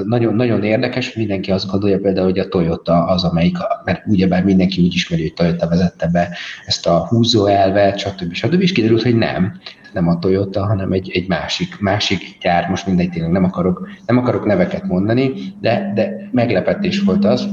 [0.04, 4.82] nagyon, nagyon érdekes, mindenki azt gondolja például, hogy a Toyota az, amelyik, mert ugyebár mindenki
[4.82, 8.32] úgy ismeri, hogy Toyota vezette be ezt a húzó elvet, stb.
[8.32, 8.62] stb.
[8.62, 9.60] és kiderült, hogy nem
[9.96, 14.18] nem a Toyota, hanem egy, egy másik, másik gyár, most mindegy, tényleg nem akarok, nem
[14.18, 17.48] akarok neveket mondani, de, de meglepetés volt az,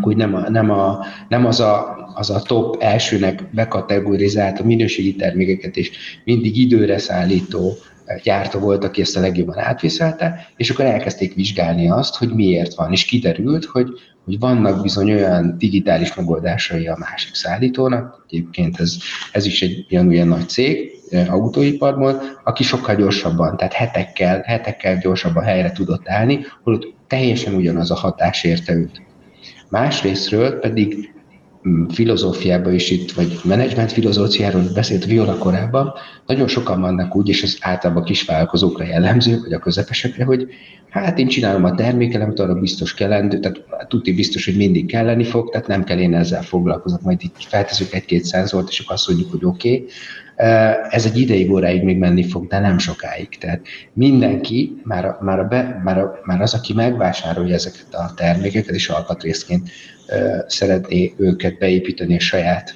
[0.00, 5.14] hogy nem, a, nem, a, nem az, a, az a top elsőnek bekategorizált a minőségi
[5.14, 5.90] termékeket és
[6.24, 7.72] mindig időre szállító
[8.22, 12.92] gyártó volt, aki ezt a legjobban átviszelte, és akkor elkezdték vizsgálni azt, hogy miért van,
[12.92, 13.88] és kiderült, hogy,
[14.24, 18.96] hogy vannak bizony olyan digitális megoldásai a másik szállítónak, egyébként ez,
[19.32, 20.90] ez is egy ilyen olyan nagy cég,
[21.28, 27.94] autóiparból, aki sokkal gyorsabban, tehát hetekkel, hetekkel gyorsabban helyre tudott állni, holott teljesen ugyanaz a
[27.94, 29.02] hatás érte őt.
[29.68, 31.13] Másrésztről pedig
[31.68, 35.92] mm, filozófiában is itt, vagy menedzsment filozófiáról beszélt Viola korábban,
[36.26, 40.48] nagyon sokan vannak úgy, és ez általában kisvállalkozókra jellemző, vagy a közepesekre, hogy
[40.90, 45.50] hát én csinálom a termékelemet, arra biztos kellendő, tehát tudni biztos, hogy mindig kelleni fog,
[45.50, 49.30] tehát nem kell én ezzel foglalkozok, majd itt felteszünk egy-két szenzort, és akkor azt mondjuk,
[49.30, 49.88] hogy oké, okay,
[50.90, 53.28] ez egy ideig óráig még menni fog, de nem sokáig.
[53.38, 53.60] Tehát
[53.92, 58.88] mindenki, már, már, a be, már, a, már az, aki megvásárolja ezeket a termékeket, és
[58.88, 59.70] alkatrészként
[60.46, 62.74] szeretné őket beépíteni a saját,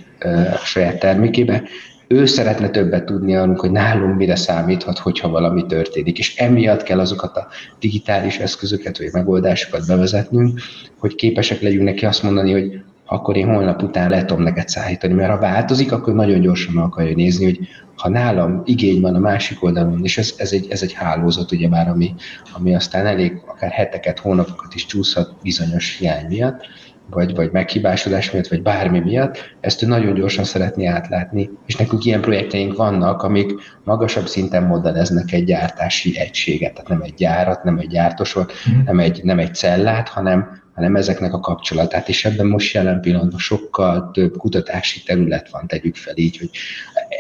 [0.53, 1.63] a saját termékébe,
[2.11, 7.01] ő szeretne többet tudni arról, hogy nálunk mire számíthat, hogyha valami történik, és emiatt kell
[7.01, 7.49] azokat a
[7.81, 10.61] digitális eszközöket vagy megoldásokat bevezetnünk,
[10.99, 15.15] hogy képesek legyünk neki azt mondani, hogy akkor én holnap után le tudom neked szállítani,
[15.15, 17.59] mert ha változik, akkor nagyon gyorsan meg akarja nézni, hogy
[17.97, 21.69] ha nálam igény van a másik oldalon, és ez, ez, egy, ez egy hálózat, ugye
[21.69, 22.15] már, ami,
[22.53, 26.67] ami aztán elég akár heteket, hónapokat is csúszhat bizonyos hiány miatt,
[27.11, 32.05] vagy, vagy meghibásodás miatt, vagy bármi miatt, ezt ő nagyon gyorsan szeretné átlátni, és nekünk
[32.05, 33.53] ilyen projekteink vannak, amik
[33.85, 38.81] magasabb szinten modelleznek egy gyártási egységet, tehát nem egy gyárat, nem egy gyártosot, mm.
[38.85, 43.39] nem egy, nem egy cellát, hanem, hanem ezeknek a kapcsolatát, és ebben most jelen pillanatban
[43.39, 46.51] sokkal több kutatási terület van, tegyük fel így, hogy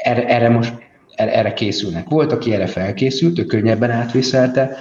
[0.02, 0.72] erre, erre most
[1.14, 2.08] erre készülnek.
[2.08, 4.76] Volt, aki erre felkészült, ő könnyebben átviszelte,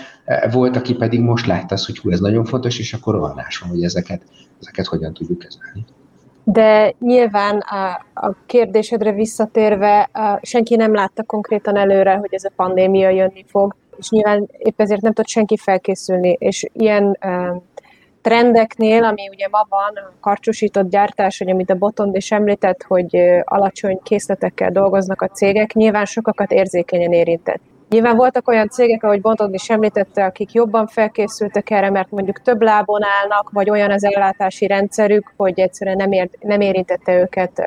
[0.52, 3.70] volt, aki pedig most látta azt, hogy hú, ez nagyon fontos, és akkor rohanás van,
[3.70, 4.22] hogy ezeket,
[4.62, 5.86] ezeket hogyan tudjuk kezelni.
[6.44, 12.52] De nyilván a, a kérdésedre visszatérve, a, senki nem látta konkrétan előre, hogy ez a
[12.56, 17.62] pandémia jönni fog, és nyilván épp ezért nem tud senki felkészülni, és ilyen uh,
[18.28, 23.18] trendeknél, ami ugye ma van, a karcsúsított gyártás, hogy amit a Botond is említett, hogy
[23.44, 27.62] alacsony készletekkel dolgoznak a cégek, nyilván sokakat érzékenyen érintett.
[27.90, 32.62] Nyilván voltak olyan cégek, ahogy Botond is említette, akik jobban felkészültek erre, mert mondjuk több
[32.62, 37.64] lábon állnak, vagy olyan az ellátási rendszerük, hogy egyszerűen nem, ér, nem érintette őket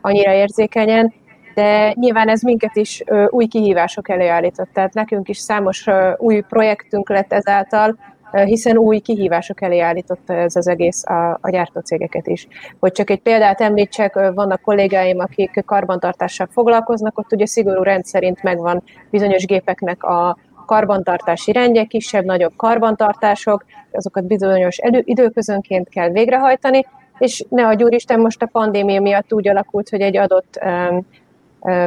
[0.00, 1.12] annyira érzékenyen,
[1.54, 4.68] de nyilván ez minket is új kihívások elé állított.
[4.72, 5.86] Tehát nekünk is számos
[6.16, 7.96] új projektünk lett ezáltal,
[8.32, 12.46] hiszen új kihívások elé állította ez az egész a, a gyártócégeket is.
[12.78, 18.82] Hogy csak egy példát említsek, vannak kollégáim, akik karbantartással foglalkoznak, ott ugye szigorú rendszerint megvan
[19.10, 26.86] bizonyos gépeknek a karbantartási rendje, kisebb-nagyobb karbantartások, azokat bizonyos elő, időközönként kell végrehajtani,
[27.18, 30.60] és ne a Isten most a pandémia miatt úgy alakult, hogy egy adott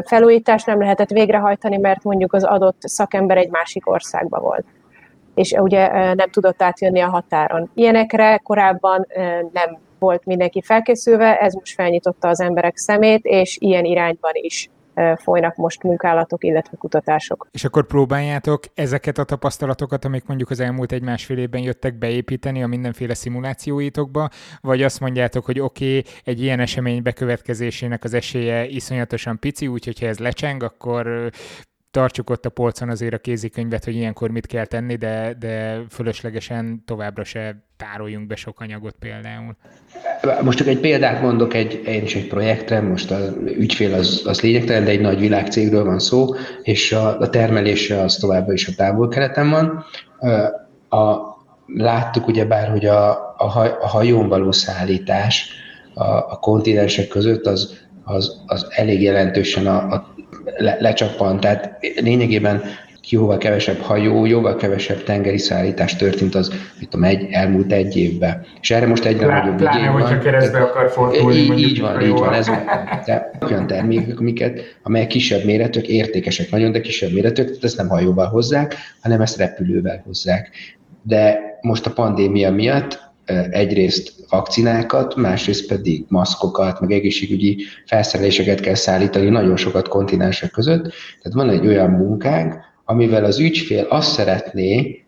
[0.05, 4.65] felújítást nem lehetett végrehajtani, mert mondjuk az adott szakember egy másik országba volt
[5.35, 7.69] és ugye nem tudott átjönni a határon.
[7.73, 9.07] Ilyenekre korábban
[9.53, 14.69] nem volt mindenki felkészülve, ez most felnyitotta az emberek szemét, és ilyen irányban is
[15.15, 17.47] folynak most munkálatok, illetve kutatások.
[17.51, 22.67] És akkor próbáljátok ezeket a tapasztalatokat, amik mondjuk az elmúlt egy-másfél évben jöttek beépíteni a
[22.67, 24.29] mindenféle szimulációitokba,
[24.61, 29.99] vagy azt mondjátok, hogy oké, okay, egy ilyen esemény bekövetkezésének az esélye iszonyatosan pici, úgyhogy
[29.99, 31.31] ha ez lecseng, akkor
[31.93, 36.83] tartsuk ott a polcon azért a kézikönyvet, hogy ilyenkor mit kell tenni, de, de fölöslegesen
[36.85, 39.55] továbbra se tároljunk be sok anyagot például.
[40.41, 44.41] Most csak egy példát mondok, egy, én is egy projektre, most a ügyfél az, az
[44.41, 48.73] lényegtelen, de egy nagy világcégről van szó, és a, a termelése az továbbra is a
[48.75, 49.85] távol-keleten van.
[50.89, 51.17] A,
[51.65, 55.49] láttuk ugyebár, hogy a, a, haj, a hajón való szállítás
[55.93, 60.15] a, a kontinensek között az, az, az elég jelentősen a, a
[60.57, 61.39] le, lecsappan.
[61.39, 62.63] Tehát lényegében
[63.09, 68.45] jóval kevesebb hajó, jóval kevesebb tengeri szállítás történt az, mit tudom, egy, elmúlt egy évben.
[68.61, 70.01] És erre most egyre Plá, nagyobb igény van.
[70.01, 71.37] hogyha keresztbe akar fordulni.
[71.37, 72.33] Így, így van, így van.
[72.33, 72.49] Ez
[73.05, 77.87] de olyan termékek, amiket, amelyek kisebb méretűek, értékesek nagyon, de kisebb méretűek, tehát ezt nem
[77.87, 80.49] hajóval hozzák, hanem ezt repülővel hozzák.
[81.01, 83.12] De most a pandémia miatt
[83.51, 90.81] egyrészt vakcinákat, másrészt pedig maszkokat, meg egészségügyi felszereléseket kell szállítani nagyon sokat kontinensek között.
[90.81, 92.55] Tehát van egy olyan munkánk,
[92.85, 95.03] amivel az ügyfél azt szeretné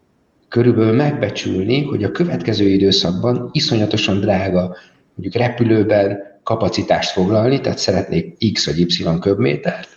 [0.50, 4.76] körülbelül megbecsülni, hogy a következő időszakban iszonyatosan drága,
[5.16, 9.95] mondjuk repülőben kapacitást foglalni, tehát szeretnék X vagy Y köbmétert,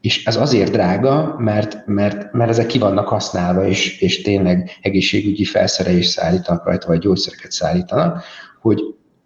[0.00, 5.44] és ez azért drága, mert, mert, mert ezek ki vannak használva, és, és tényleg egészségügyi
[5.44, 8.22] felszerelést szállítanak rajta, vagy gyógyszereket szállítanak,
[8.60, 8.80] hogy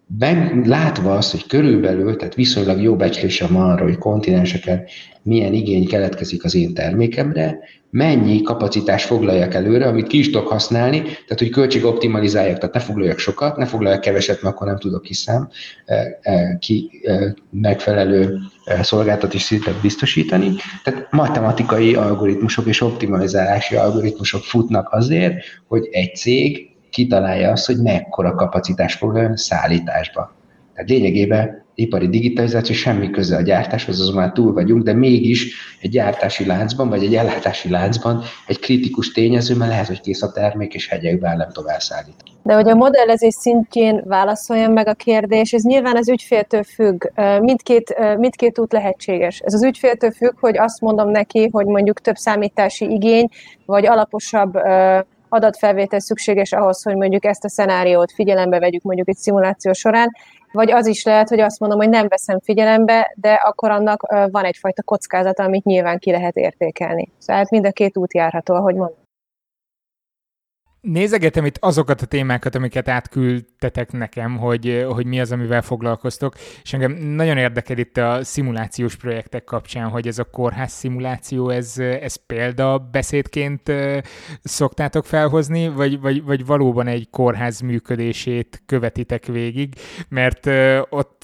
[0.07, 4.83] ben, látva azt, hogy körülbelül, tehát viszonylag jó becslésem van arra, hogy kontinenseken
[5.25, 7.59] milyen igény keletkezik az én termékemre,
[7.89, 13.17] mennyi kapacitás foglaljak előre, amit ki is tudok használni, tehát hogy költségoptimalizáljak, tehát ne foglaljak
[13.17, 15.49] sokat, ne foglaljak keveset, mert akkor nem tudok hiszem
[15.85, 18.37] e, e, ki e, megfelelő
[18.81, 20.51] szolgáltatási szintet biztosítani.
[20.83, 25.35] Tehát matematikai algoritmusok és optimalizálási algoritmusok futnak azért,
[25.67, 30.34] hogy egy cég kitalálja azt, hogy mekkora kapacitás foglaljon szállításba.
[30.75, 35.89] Tehát lényegében ipari digitalizáció semmi köze a gyártáshoz, azon már túl vagyunk, de mégis egy
[35.89, 40.73] gyártási láncban, vagy egy ellátási láncban egy kritikus tényező, mert lehet, hogy kész a termék,
[40.73, 42.15] és hegyekbe nem tovább szállít.
[42.43, 47.05] De hogy a modellezés szintjén válaszoljam meg a kérdés, ez nyilván az ügyféltől függ.
[47.41, 49.39] Mindkét, mindkét út lehetséges.
[49.39, 53.27] Ez az ügyféltől függ, hogy azt mondom neki, hogy mondjuk több számítási igény,
[53.65, 54.53] vagy alaposabb
[55.29, 60.11] adatfelvétel szükséges ahhoz, hogy mondjuk ezt a szenáriót figyelembe vegyük mondjuk egy szimuláció során,
[60.51, 64.01] vagy az is lehet, hogy azt mondom, hogy nem veszem figyelembe, de akkor annak
[64.31, 67.11] van egyfajta kockázata, amit nyilván ki lehet értékelni.
[67.17, 69.03] Szóval hát mind a két út járható, ahogy mondom
[70.85, 76.73] nézegetem itt azokat a témákat, amiket átküldtetek nekem, hogy, hogy mi az, amivel foglalkoztok, és
[76.73, 82.15] engem nagyon érdekel itt a szimulációs projektek kapcsán, hogy ez a kórház szimuláció, ez, ez
[82.15, 83.71] példa beszédként
[84.43, 89.73] szoktátok felhozni, vagy, vagy, vagy valóban egy kórház működését követitek végig,
[90.09, 90.45] mert
[90.89, 91.23] ott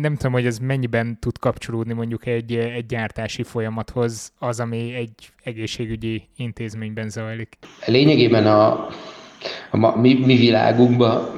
[0.00, 5.32] nem tudom, hogy ez mennyiben tud kapcsolódni mondjuk egy, egy gyártási folyamathoz az, ami egy
[5.44, 7.58] egészségügyi intézményben zajlik.
[7.86, 8.88] Lényegében a,
[9.70, 11.30] a mi, mi világunkban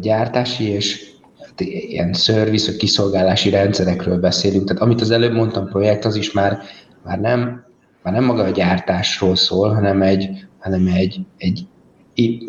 [0.00, 1.10] gyártási és
[1.58, 4.66] ilyen vagy kiszolgálási rendszerekről beszélünk.
[4.66, 6.58] Tehát amit az előbb mondtam, projekt, az is már,
[7.04, 7.64] már, nem,
[8.02, 11.66] már nem maga a gyártásról szól, hanem egy, hanem egy, egy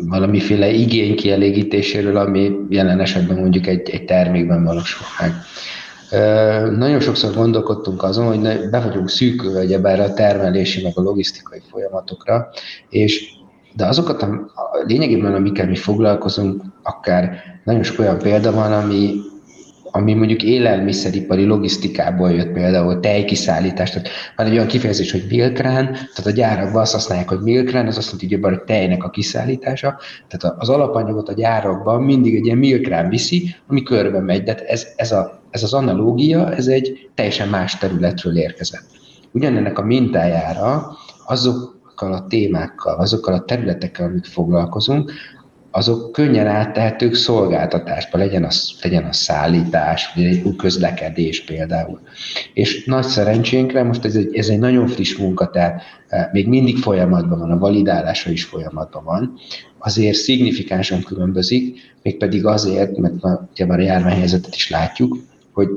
[0.08, 5.32] valamiféle igény kielégítéséről, ami jelen esetben mondjuk egy, egy termékben valósul meg.
[6.76, 12.48] Nagyon sokszor gondolkodtunk azon, hogy be vagyunk szűkülve egyebár a termelési meg a logisztikai folyamatokra,
[12.88, 13.32] és
[13.76, 19.14] de azokat a, a lényegében, amikkel mi foglalkozunk, akár nagyon sok olyan példa van, ami,
[19.96, 26.26] ami mondjuk élelmiszeripari logisztikából jött például tejkiszállítás, tehát van egy olyan kifejezés, hogy milkrán, tehát
[26.26, 30.56] a gyárakban azt használják, hogy milkrán, az azt jelenti, hogy a tejnek a kiszállítása, tehát
[30.58, 35.12] az alapanyagot a gyárakban mindig egy ilyen milkrán viszi, ami körbe megy, de ez, ez,
[35.12, 38.84] a, ez az analógia, ez egy teljesen más területről érkezett.
[39.32, 45.12] Ugyanennek a mintájára azokkal a témákkal, azokkal a területekkel, amik foglalkozunk,
[45.76, 52.00] azok könnyen áttehetők szolgáltatásba, legyen az, legyen az szállítás, vagy egy közlekedés például.
[52.52, 56.76] És nagy szerencsénkre most ez egy, ez egy nagyon friss munka, tehát e, még mindig
[56.76, 59.32] folyamatban van, a validálása is folyamatban van,
[59.78, 63.14] azért szignifikánsan különbözik, mégpedig azért, mert
[63.52, 65.16] ugye már a járványhelyzetet is látjuk,
[65.52, 65.68] hogy,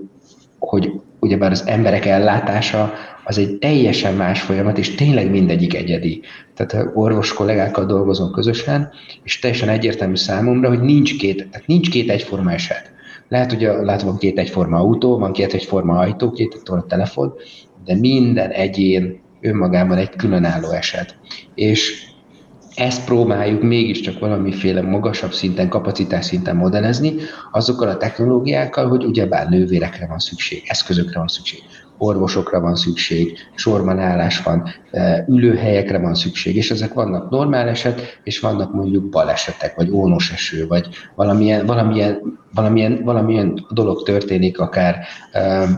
[0.59, 2.93] hogy ugyebár az emberek ellátása
[3.27, 6.21] az egy teljesen más folyamat, és tényleg mindegyik egyedi.
[6.53, 8.89] Tehát orvos kollégákkal dolgozom közösen,
[9.23, 12.91] és teljesen egyértelmű számomra, hogy nincs két, tehát nincs két egyforma eset.
[13.29, 17.33] Lehet, hogy lehet, van két egyforma autó, van két egyforma ajtó, két egyforma telefon,
[17.85, 21.17] de minden egyén önmagában egy különálló eset.
[21.55, 22.05] És
[22.75, 27.13] ezt próbáljuk mégiscsak valamiféle magasabb szinten, kapacitás szinten modellezni,
[27.51, 31.59] azokkal a technológiákkal, hogy ugyebár nővérekre van szükség, eszközökre van szükség,
[31.97, 34.69] orvosokra van szükség, sorban állás van,
[35.27, 40.67] ülőhelyekre van szükség, és ezek vannak normál eset, és vannak mondjuk balesetek, vagy ónos eső,
[40.67, 44.99] vagy valamilyen, valamilyen, valamilyen, valamilyen dolog történik akár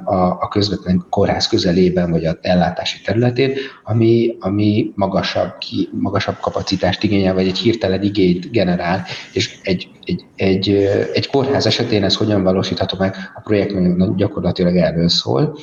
[0.04, 3.54] a, a közvetlen kórház közelében, vagy a ellátási területén,
[3.84, 10.26] ami, ami magasabb, ki, magasabb kapacitást igényel, vagy egy hirtelen igényt generál, és egy, egy,
[10.36, 10.70] egy,
[11.14, 15.58] egy kórház esetén ez hogyan valósítható meg, a projekt gyakorlatilag erről szól,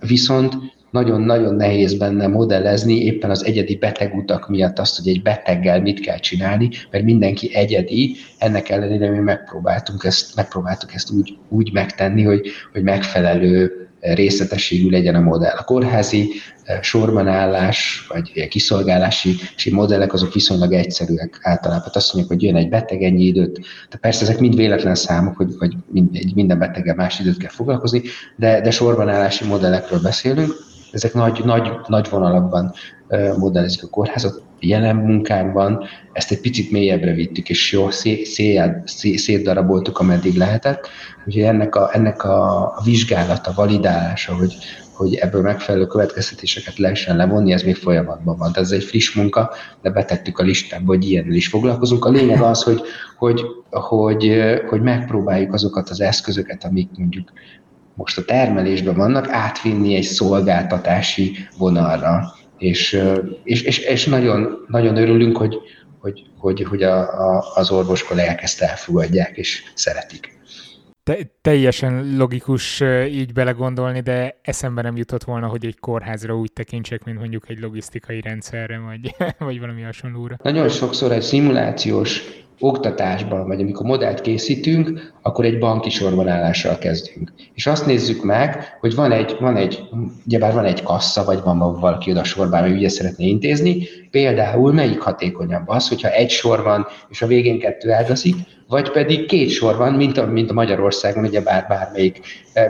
[0.00, 0.54] viszont
[0.96, 6.18] nagyon-nagyon nehéz benne modellezni éppen az egyedi betegutak miatt azt, hogy egy beteggel mit kell
[6.18, 12.48] csinálni, mert mindenki egyedi, ennek ellenére mi megpróbáltunk ezt, megpróbáltuk ezt úgy, úgy megtenni, hogy,
[12.72, 15.56] hogy megfelelő részletességű legyen a modell.
[15.56, 16.28] A kórházi
[16.80, 19.36] sorban állás, vagy kiszolgálási
[19.70, 21.88] modellek azok viszonylag egyszerűek általában.
[21.92, 25.54] Azt mondjuk, hogy jön egy beteg ennyi időt, de persze ezek mind véletlen számok, hogy,
[25.58, 25.74] vagy
[26.34, 28.02] minden beteggel más időt kell foglalkozni,
[28.36, 30.54] de, de sorban állási modellekről beszélünk,
[30.92, 32.72] ezek nagy, nagy, nagy vonalakban
[33.38, 34.42] modellezik a kórházat.
[34.60, 37.88] Jelen munkánkban ezt egy picit mélyebbre vittük, és jó,
[39.14, 40.88] szétdaraboltuk, ameddig lehetett.
[41.26, 44.56] Úgyhogy ennek a, ennek a vizsgálata, validálása, hogy,
[44.92, 48.52] hogy ebből megfelelő következtetéseket lehessen levonni, ez még folyamatban van.
[48.52, 49.50] Tehát ez egy friss munka,
[49.82, 52.04] de betettük a listába, hogy ilyennel is foglalkozunk.
[52.04, 52.82] A lényeg az, hogy,
[53.16, 54.32] hogy, hogy,
[54.68, 57.32] hogy megpróbáljuk azokat az eszközöket, amik mondjuk
[57.96, 62.34] most a termelésben vannak, átvinni egy szolgáltatási vonalra.
[62.58, 63.02] És,
[63.44, 65.56] és, és, és nagyon, nagyon örülünk, hogy,
[66.00, 70.36] hogy, hogy, hogy a, a, az orvos kollégák ezt elfogadják és szeretik
[71.06, 77.04] te, teljesen logikus így belegondolni, de eszembe nem jutott volna, hogy egy kórházra úgy tekintsek,
[77.04, 79.14] mint mondjuk egy logisztikai rendszerre, vagy,
[79.48, 80.36] vagy valami hasonlóra.
[80.42, 82.22] Nagyon sokszor egy szimulációs
[82.60, 87.32] oktatásban, vagy amikor modellt készítünk, akkor egy banki sorbanállással kezdünk.
[87.54, 89.82] És azt nézzük meg, hogy van egy, van egy,
[90.26, 95.00] ugyebár van egy kassa, vagy van valaki oda sorban, ami ugye szeretné intézni, például melyik
[95.00, 98.34] hatékonyabb az, hogyha egy sor van, és a végén kettő eldaszik,
[98.68, 102.20] vagy pedig két sor van, mint a, mint a Magyarországon, ugye bár, bármelyik,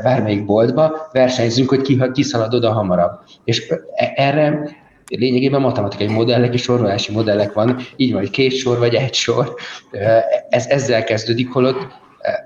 [0.02, 3.12] bármelyik boltba, versenyzünk, hogy ki, kiszalad oda hamarabb.
[3.44, 4.76] És e, erre
[5.08, 9.54] lényegében matematikai modellek és sorolási modellek van, így van, hogy két sor vagy egy sor.
[10.48, 11.86] Ez ezzel kezdődik, holott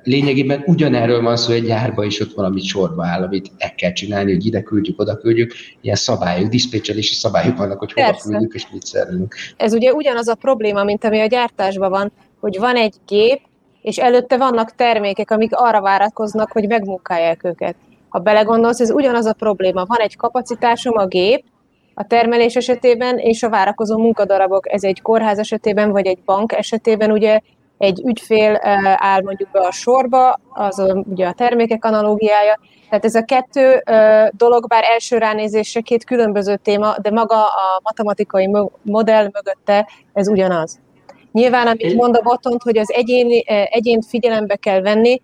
[0.02, 4.32] lényegében ugyanerről van szó egy gyárba, és ott valamit sorba áll, amit el kell csinálni,
[4.32, 5.52] hogy ide küldjük, oda küldjük.
[5.80, 8.28] Ilyen szabályok, diszpécselési szabályok vannak, hogy hova Persze.
[8.28, 9.34] küldjük és mit szerelünk.
[9.56, 13.40] Ez ugye ugyanaz a probléma, mint ami a gyártásban van, hogy van egy gép,
[13.82, 17.74] és előtte vannak termékek, amik arra várakoznak, hogy megmunkálják őket.
[18.08, 19.84] Ha belegondolsz, ez ugyanaz a probléma.
[19.84, 21.44] Van egy kapacitásom a gép,
[22.00, 27.10] a termelés esetében, és a várakozó munkadarabok, ez egy kórház esetében, vagy egy bank esetében
[27.10, 27.40] ugye
[27.78, 28.58] egy ügyfél
[28.96, 33.82] áll mondjuk be a sorba, az ugye a termékek analógiája, tehát ez a kettő
[34.30, 38.50] dolog, bár első ránézésre két különböző téma, de maga a matematikai
[38.82, 40.78] modell mögötte ez ugyanaz.
[41.32, 45.20] Nyilván, amit mond a botont, hogy az egyén, egyént figyelembe kell venni,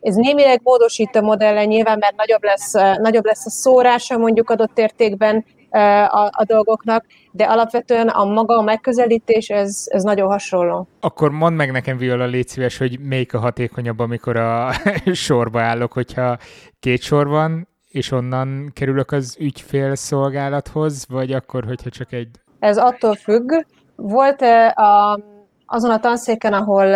[0.00, 4.78] ez némileg módosít a modellen nyilván, mert nagyobb lesz, nagyobb lesz a szórása mondjuk adott
[4.78, 5.44] értékben,
[5.80, 10.88] a, a dolgoknak, de alapvetően a maga a megközelítés, ez, ez nagyon hasonló.
[11.00, 14.72] Akkor mondd meg nekem, Viola, légy szíves, hogy melyik a hatékonyabb, amikor a
[15.12, 16.38] sorba állok, hogyha
[16.80, 22.28] két sor van, és onnan kerülök az ügyfélszolgálathoz, vagy akkor, hogyha csak egy?
[22.58, 23.52] Ez attól függ.
[23.96, 24.40] Volt
[24.74, 25.20] a,
[25.66, 26.86] azon a tanszéken, ahol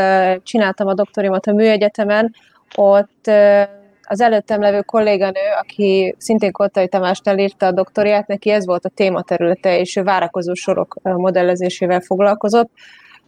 [0.42, 2.34] csináltam a doktorimat a műegyetemen,
[2.76, 3.30] ott
[4.08, 8.88] az előttem levő kolléganő, aki szintén Kottai Tamásnál írta a doktoriát, neki ez volt a
[8.88, 12.70] tématerülete, és ő várakozó sorok modellezésével foglalkozott,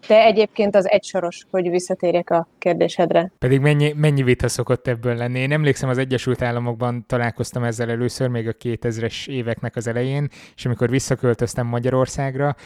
[0.06, 3.32] de egyébként az egysoros, hogy visszatérjek a kérdésedre.
[3.38, 5.38] Pedig mennyi, mennyi vita szokott ebből lenni?
[5.38, 10.66] Én emlékszem, az Egyesült Államokban találkoztam ezzel először, még a 2000-es éveknek az elején, és
[10.66, 12.56] amikor visszaköltöztem Magyarországra,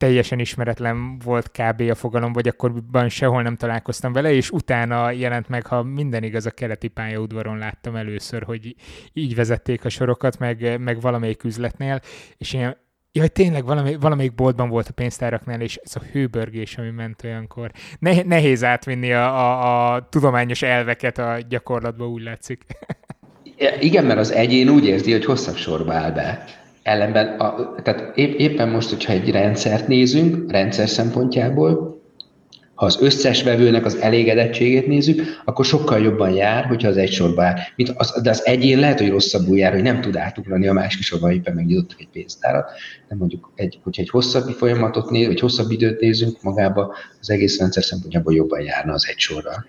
[0.00, 1.80] teljesen ismeretlen volt kb.
[1.90, 6.46] a fogalom, vagy akkorban sehol nem találkoztam vele, és utána jelent meg, ha minden igaz,
[6.46, 8.74] a keleti pályaudvaron láttam először, hogy
[9.12, 12.00] így vezették a sorokat, meg, meg valamelyik üzletnél,
[12.36, 12.76] és ilyen
[13.12, 17.70] Jaj, tényleg valami, valamelyik boltban volt a pénztáraknál, és ez a hőbörgés, ami ment olyankor.
[17.98, 22.64] Ne, nehéz átvinni a, a, a tudományos elveket a gyakorlatba, úgy látszik.
[23.80, 26.44] Igen, mert az egyén úgy érzi, hogy hosszabb sorba áll be.
[26.82, 31.99] Ellenben, a, tehát épp, éppen most, hogyha egy rendszert nézünk, rendszer szempontjából,
[32.80, 37.42] ha az összes vevőnek az elégedettségét nézzük, akkor sokkal jobban jár, hogyha az egy sorba
[37.42, 37.54] áll.
[37.76, 41.02] Mint az, de az egyén lehet, hogy rosszabbul jár, hogy nem tud átugrani a másik
[41.02, 42.70] sorba, éppen megnyitottak egy pénztárat.
[43.08, 47.58] De mondjuk, egy, hogyha egy hosszabb folyamatot néz, vagy hosszabb időt nézünk magába, az egész
[47.58, 49.66] rendszer szempontjából jobban járna az egy sorral.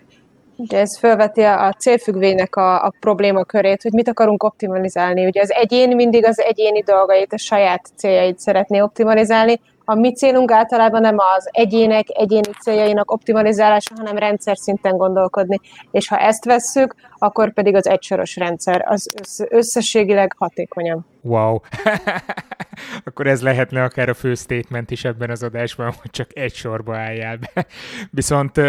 [0.56, 5.26] Ugye ez felveti a célfüggvénynek a, a problémakörét, hogy mit akarunk optimalizálni.
[5.26, 9.60] Ugye az egyén mindig az egyéni dolgait, a saját céljait szeretné optimalizálni,
[9.92, 15.60] a mi célunk általában nem az egyének, egyéni céljainak optimalizálása, hanem rendszer szinten gondolkodni.
[15.90, 19.06] És ha ezt vesszük, akkor pedig az egysoros rendszer az
[19.48, 21.11] összességileg hatékonyabb.
[21.22, 21.58] Wow.
[23.04, 26.96] akkor ez lehetne akár a fő statement is ebben az adásban, hogy csak egy sorba
[26.96, 27.66] álljál be.
[28.10, 28.60] Viszont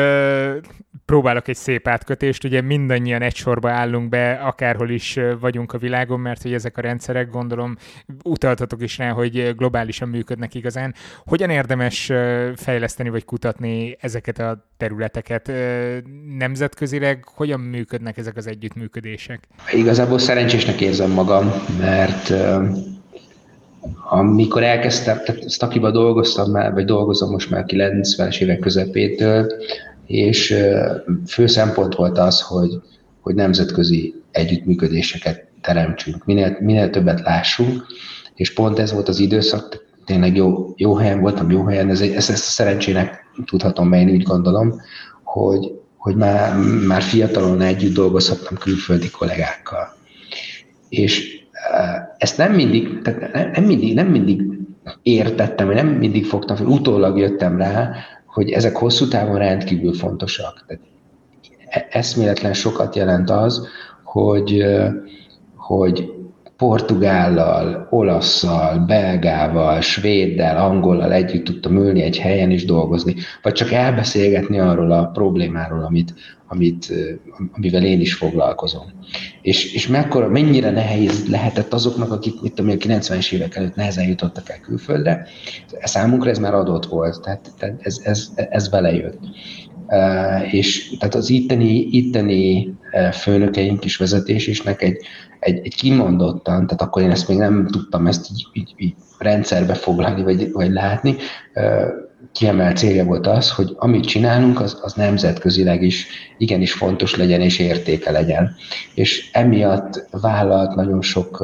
[1.06, 6.20] próbálok egy szép átkötést, ugye mindannyian egy sorba állunk be, akárhol is vagyunk a világon,
[6.20, 7.78] mert hogy ezek a rendszerek, gondolom,
[8.24, 10.94] utaltatok is rá, hogy globálisan működnek igazán.
[11.26, 12.12] Hogyan érdemes
[12.56, 15.52] fejleszteni vagy kutatni ezeket a területeket?
[16.38, 19.48] Nemzetközileg hogyan működnek ezek az együttműködések?
[19.72, 22.30] Igazából szerencsésnek érzem magam, mert
[24.10, 29.48] amikor elkezdtem, tehát Stakiba dolgoztam már, vagy dolgozom most már 90-es évek közepétől,
[30.06, 30.56] és
[31.28, 32.82] fő szempont volt az, hogy,
[33.22, 37.86] hogy nemzetközi együttműködéseket teremtsünk, minél, minél többet lássunk,
[38.36, 42.30] és pont ez volt az időszak, tényleg jó, jó helyen voltam, jó helyen, ez, ezt,
[42.30, 44.82] ezt a szerencsének tudhatom be, én úgy gondolom,
[45.24, 46.56] hogy, hogy már,
[46.88, 49.96] már fiatalon együtt dolgozhattam külföldi kollégákkal.
[50.90, 51.43] És
[52.18, 54.42] ezt nem mindig, tehát nem mindig, nem mindig
[55.02, 57.94] értettem, nem mindig fogtam fel, utólag jöttem rá,
[58.26, 60.66] hogy ezek hosszú távon rendkívül fontosak.
[60.68, 60.84] Tehát
[61.68, 63.68] e, eszméletlen sokat jelent az,
[64.04, 64.64] hogy,
[65.56, 66.12] hogy
[66.64, 74.60] portugállal, olaszszal, belgával, svéddel, angollal együtt tudtam ülni egy helyen és dolgozni, vagy csak elbeszélgetni
[74.60, 76.14] arról a problémáról, amit,
[76.48, 76.94] amit,
[77.52, 78.84] amivel én is foglalkozom.
[79.42, 84.08] És, és mekkora, mennyire nehéz lehetett azoknak, akik mit tudom, a 90-es évek előtt nehezen
[84.08, 85.28] jutottak el külföldre,
[85.84, 89.20] számunkra ez már adott volt, tehát, tehát ez, ez, ez belejött.
[89.88, 92.74] Uh, és tehát az itteni, itteni
[93.12, 94.98] főnökeink is vezetés is egy,
[95.44, 99.74] egy, egy kimondottan, tehát akkor én ezt még nem tudtam ezt így, így, így rendszerbe
[99.74, 101.16] foglalni, vagy, vagy látni,
[102.32, 107.60] kiemelt célja volt az, hogy amit csinálunk, az, az nemzetközileg is igenis fontos legyen és
[107.60, 108.56] értéke legyen.
[108.96, 111.44] És emiatt vállalt nagyon sok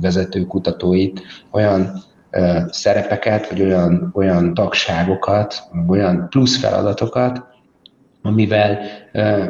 [0.00, 2.02] vezető kutatóit olyan
[2.70, 7.42] szerepeket, vagy olyan, olyan tagságokat, olyan plusz feladatokat,
[8.22, 8.78] amivel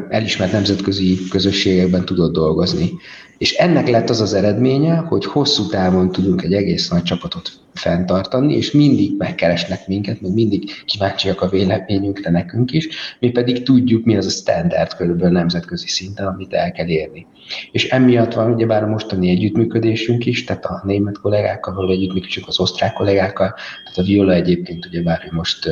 [0.08, 2.90] elismert nemzetközi közösségekben tudott dolgozni.
[3.38, 8.56] És ennek lett az az eredménye, hogy hosszú távon tudunk egy egész nagy csapatot fenntartani,
[8.56, 12.88] és mindig megkeresnek minket, meg mindig kíváncsiak a véleményünkre nekünk is,
[13.20, 17.26] mi pedig tudjuk, mi az a standard körülbelül nemzetközi szinten, amit el kell érni.
[17.72, 22.60] És emiatt van ugyebár a mostani együttműködésünk is, tehát a német kollégákkal való együttműködésünk, az
[22.60, 23.54] osztrák kollégákkal,
[23.84, 25.66] tehát a Viola egyébként ugyebár most,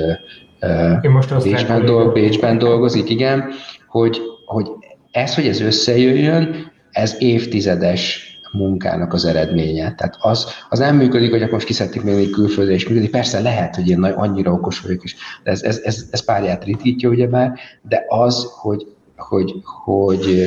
[0.61, 3.45] uh, most Bécsben, dolg, Bécsben dolgozik, igen,
[3.87, 4.67] hogy, hogy
[5.11, 9.95] ez, hogy ez összejöjjön, ez évtizedes munkának az eredménye.
[9.95, 13.11] Tehát az, az nem működik, hogy akkor most kiszedték még külföldre és működik.
[13.11, 15.03] Persze lehet, hogy én annyira okos vagyok
[15.43, 17.53] de ez, ez, ez, ez párját ritítja ugyebár,
[17.89, 18.87] de az, hogy
[19.17, 20.45] hogy, hogy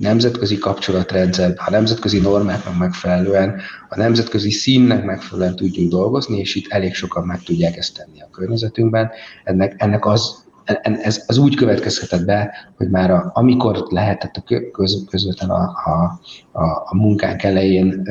[0.00, 6.94] nemzetközi kapcsolatrendszer, a nemzetközi normáknak megfelelően, a nemzetközi színnek megfelelően tudjunk dolgozni, és itt elég
[6.94, 9.10] sokan meg tudják ezt tenni a környezetünkben.
[9.44, 10.44] Ennek, ennek az
[10.82, 16.20] ez, az úgy következhetett be, hogy már a, amikor lehetett a köz, közvetlen a, a,
[16.52, 18.08] a, a munkánk elején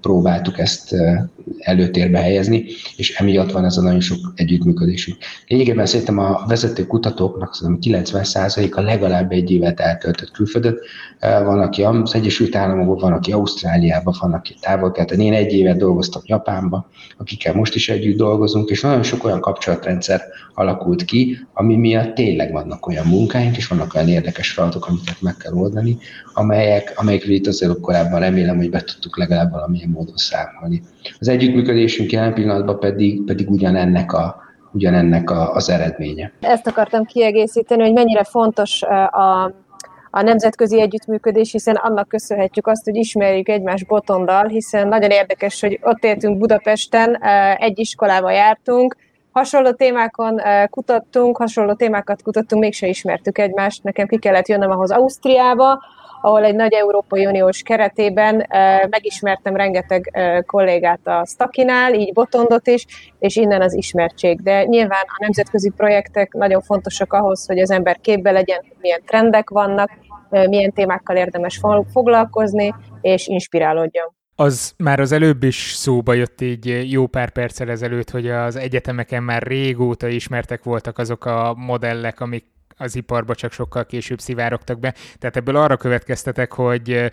[0.00, 0.94] próbáltuk ezt
[1.58, 2.64] előtérbe helyezni,
[2.96, 5.18] és emiatt van ez a nagyon sok együttműködésünk.
[5.46, 10.78] Lényegében szerintem a vezető kutatóknak szerintem 90%-a legalább egy évet eltöltött külföldön.
[11.20, 15.20] Van, aki az Egyesült Államokban, van, aki Ausztráliában, van, aki távol keleten.
[15.20, 16.86] Én egy évet dolgoztam Japánban,
[17.18, 20.22] akikkel most is együtt dolgozunk, és nagyon sok olyan kapcsolatrendszer
[20.54, 25.36] alakult ki, ami miatt tényleg vannak olyan munkáink, és vannak olyan érdekes feladatok, amiket meg
[25.36, 25.98] kell oldani,
[26.34, 30.82] amelyek, amelyekről itt azért korábban remélem, hogy be tudtuk legalább valamilyen módon számolni.
[31.18, 34.36] Az együttműködésünk jelen pillanatban pedig, pedig ugyanennek a,
[34.72, 36.32] ugyanennek a, az eredménye.
[36.40, 39.44] Ezt akartam kiegészíteni, hogy mennyire fontos a,
[40.10, 45.78] a nemzetközi együttműködés, hiszen annak köszönhetjük azt, hogy ismerjük egymás botondal, hiszen nagyon érdekes, hogy
[45.82, 47.22] ott éltünk Budapesten,
[47.56, 48.96] egy iskolába jártunk,
[49.32, 53.82] hasonló témákon kutattunk, hasonló témákat kutattunk, mégse ismertük egymást.
[53.82, 55.82] Nekem ki kellett jönnöm ahhoz Ausztriába,
[56.20, 58.46] ahol egy nagy Európai Uniós keretében
[58.90, 62.86] megismertem rengeteg kollégát a Stakinál, így Botondot is,
[63.18, 64.42] és innen az ismertség.
[64.42, 69.50] De nyilván a nemzetközi projektek nagyon fontosak ahhoz, hogy az ember képbe legyen, milyen trendek
[69.50, 69.90] vannak,
[70.30, 71.60] milyen témákkal érdemes
[71.92, 78.10] foglalkozni, és inspirálódjon az már az előbb is szóba jött így jó pár perccel ezelőtt,
[78.10, 82.44] hogy az egyetemeken már régóta ismertek voltak azok a modellek, amik
[82.80, 84.94] az iparba csak sokkal később szivárogtak be.
[85.18, 87.10] Tehát ebből arra következtetek, hogy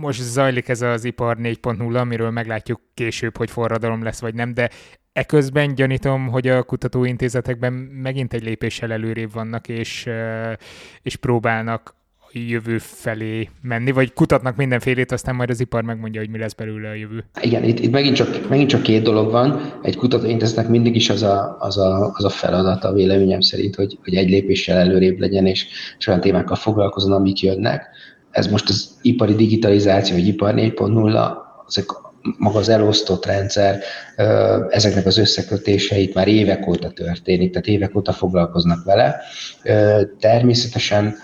[0.00, 4.70] most zajlik ez az ipar 4.0, amiről meglátjuk később, hogy forradalom lesz vagy nem, de
[5.12, 10.08] Eközben gyanítom, hogy a kutatóintézetekben megint egy lépéssel előrébb vannak, és,
[11.02, 11.94] és próbálnak
[12.32, 16.88] jövő felé menni, vagy kutatnak mindenfélét, aztán majd az ipar megmondja, hogy mi lesz belőle
[16.88, 17.24] a jövő.
[17.42, 19.72] Igen, itt, itt megint, csak, megint csak két dolog van.
[19.82, 24.14] Egy kutatóintézetnek mindig is az a, az a, az a feladata véleményem szerint, hogy, hogy
[24.14, 25.66] egy lépéssel előrébb legyen, és,
[25.98, 27.86] és olyan témákkal foglalkozon, amik jönnek.
[28.30, 31.30] Ez most az ipari digitalizáció, vagy ipar 4.0,
[31.68, 31.86] ezek
[32.38, 33.80] maga az elosztott rendszer,
[34.68, 39.20] ezeknek az összekötéseit már évek óta történik, tehát évek óta foglalkoznak vele.
[40.18, 41.14] Természetesen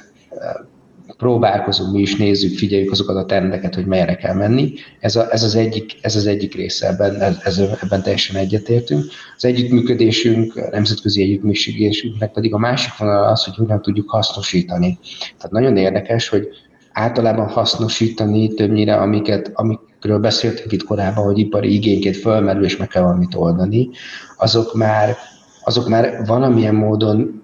[1.18, 4.72] próbálkozunk, mi is nézzük, figyeljük azokat a trendeket, hogy merre kell menni.
[5.00, 9.04] Ez, a, ez, az, egyik, ez az egyik része, ebben, ez, ebben teljesen egyetértünk.
[9.36, 14.98] Az együttműködésünk, a nemzetközi együttműködésünknek pedig a másik vonal az, hogy hogyan tudjuk hasznosítani.
[15.36, 16.48] Tehát nagyon érdekes, hogy
[16.92, 23.02] általában hasznosítani többnyire, amiket, amikről beszéltünk itt korábban, hogy ipari igényként fölmerül, és meg kell
[23.02, 23.88] valamit oldani,
[24.36, 25.16] azok már,
[25.64, 27.42] azok már valamilyen módon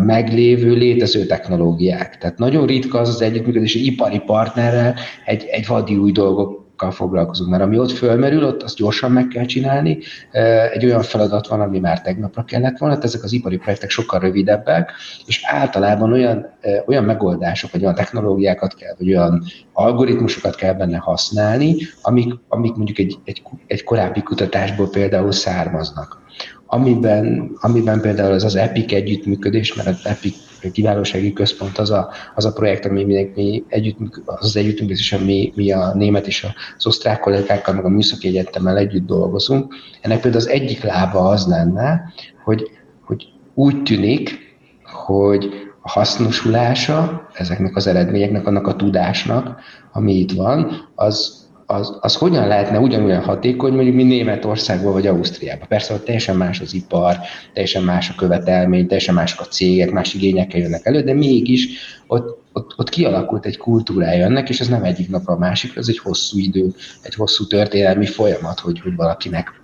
[0.00, 2.18] meglévő, létező technológiák.
[2.18, 4.94] Tehát nagyon ritka az az együttműködés egy ipari partnerrel
[5.24, 9.44] egy, egy vadi új dolgok foglalkozunk, mert ami ott fölmerül, ott azt gyorsan meg kell
[9.44, 9.98] csinálni.
[10.72, 14.92] Egy olyan feladat van, ami már tegnapra kellett volna, ezek az ipari projektek sokkal rövidebbek,
[15.26, 16.46] és általában olyan,
[16.86, 19.42] olyan megoldások, vagy olyan technológiákat kell, vagy olyan
[19.72, 26.22] algoritmusokat kell benne használni, amik, amik mondjuk egy, egy, egy korábbi kutatásból például származnak
[26.66, 30.36] amiben, amiben például az az EPIC együttműködés, mert az EPIC
[30.72, 35.52] kiválósági központ az a, az a projekt, ami mi, mi együtt, az, az együttműködés, ami
[35.54, 39.74] mi a német és az osztrák kollégákkal, meg a műszaki egyetemmel együtt dolgozunk.
[40.00, 42.12] Ennek például az egyik lába az lenne,
[42.44, 42.70] hogy,
[43.04, 44.38] hogy úgy tűnik,
[44.82, 45.50] hogy
[45.82, 49.60] a hasznosulása ezeknek az eredményeknek, annak a tudásnak,
[49.92, 55.68] ami itt van, az az, az hogyan lehetne ugyanolyan hatékony, mondjuk, mint Németországban vagy Ausztriában.
[55.68, 57.16] Persze, ott teljesen más az ipar,
[57.52, 61.68] teljesen más a követelmény, teljesen mások a cégek, más igényekkel jönnek elő, de mégis
[62.06, 65.88] ott, ott, ott kialakult egy kultúrája ennek, és ez nem egyik napra a másik, ez
[65.88, 69.62] egy hosszú idő, egy hosszú történelmi folyamat, hogy, hogy valakinek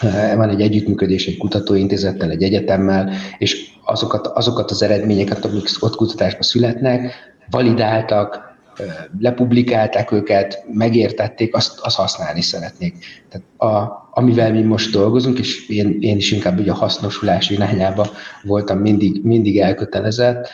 [0.00, 5.96] eh, van egy együttműködés egy kutatóintézettel, egy egyetemmel, és azokat, azokat az eredményeket, amik ott
[5.96, 7.12] kutatásban születnek,
[7.50, 8.49] validáltak,
[9.18, 12.94] lepublikálták őket, megértették, azt, azt használni szeretnék.
[13.28, 18.10] Tehát a, amivel mi most dolgozunk, és én, én is inkább ugye a hasznosulás irányába
[18.42, 20.48] voltam mindig, mindig elkötelezett,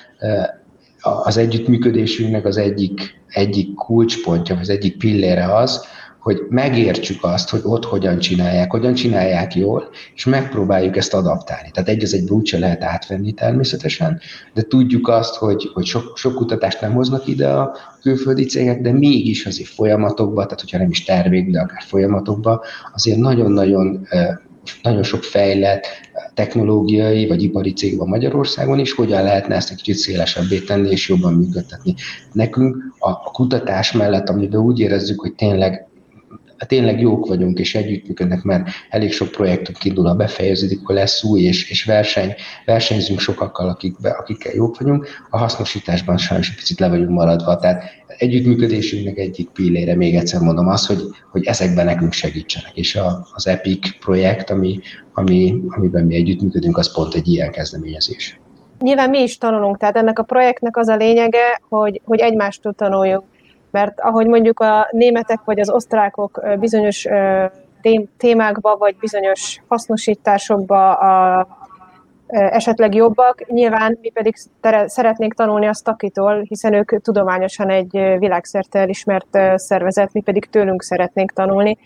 [1.00, 5.84] az együttműködésünknek az egyik, egyik kulcspontja, vagy az egyik pillére az,
[6.26, 11.70] hogy megértsük azt, hogy ott hogyan csinálják, hogyan csinálják jól, és megpróbáljuk ezt adaptálni.
[11.72, 14.20] Tehát egy az egy úgyse lehet átvenni természetesen,
[14.54, 18.92] de tudjuk azt, hogy, hogy sok, sok kutatást nem hoznak ide a külföldi cégek, de
[18.92, 22.64] mégis azért folyamatokba, tehát hogyha nem is termék, de akár folyamatokba,
[22.94, 24.06] azért nagyon-nagyon
[24.82, 25.86] nagyon sok fejlett
[26.34, 31.08] technológiai vagy ipari cég van Magyarországon is, hogyan lehetne ezt egy kicsit szélesebbé tenni és
[31.08, 31.94] jobban működtetni.
[32.32, 35.86] Nekünk a, a kutatás mellett, amiben úgy érezzük, hogy tényleg
[36.64, 41.40] tényleg jók vagyunk és együttműködnek, mert elég sok projektünk indul, a befejeződik, akkor lesz új,
[41.40, 42.34] és, és verseny,
[42.64, 47.56] versenyzünk sokakkal, akikbe, akikkel jók vagyunk, a hasznosításban sajnos picit le vagyunk maradva.
[47.56, 47.84] Tehát
[48.18, 52.76] együttműködésünknek egyik pillére, még egyszer mondom, az, hogy, hogy ezekben nekünk segítsenek.
[52.76, 54.80] És a, az EPIC projekt, ami,
[55.12, 58.40] ami, amiben mi együttműködünk, az pont egy ilyen kezdeményezés.
[58.80, 63.24] Nyilván mi is tanulunk, tehát ennek a projektnek az a lényege, hogy, hogy egymástól tanuljuk
[63.70, 67.06] mert ahogy mondjuk a németek vagy az osztrákok bizonyos
[68.16, 71.46] témákba, vagy bizonyos hasznosításokba a,
[72.26, 74.34] esetleg jobbak, nyilván mi pedig
[74.86, 81.32] szeretnénk tanulni a Stakitól, hiszen ők tudományosan egy világszerte elismert szervezet, mi pedig tőlünk szeretnénk
[81.32, 81.78] tanulni,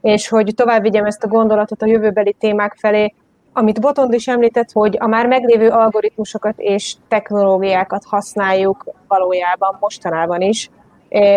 [0.00, 3.14] és hogy tovább vigyem ezt a gondolatot a jövőbeli témák felé,
[3.52, 10.70] amit Botond is említett, hogy a már meglévő algoritmusokat és technológiákat használjuk valójában mostanában is,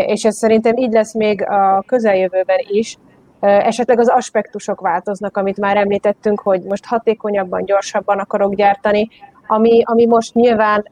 [0.06, 2.98] és ez szerintem így lesz még a közeljövőben is.
[3.40, 9.10] Esetleg az aspektusok változnak, amit már említettünk, hogy most hatékonyabban, gyorsabban akarok gyártani,
[9.48, 10.88] ami, ami most nyilván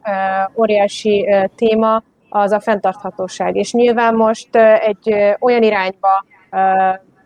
[0.56, 3.56] óriási téma, az a fenntarthatóság.
[3.56, 6.24] És nyilván most egy olyan irányba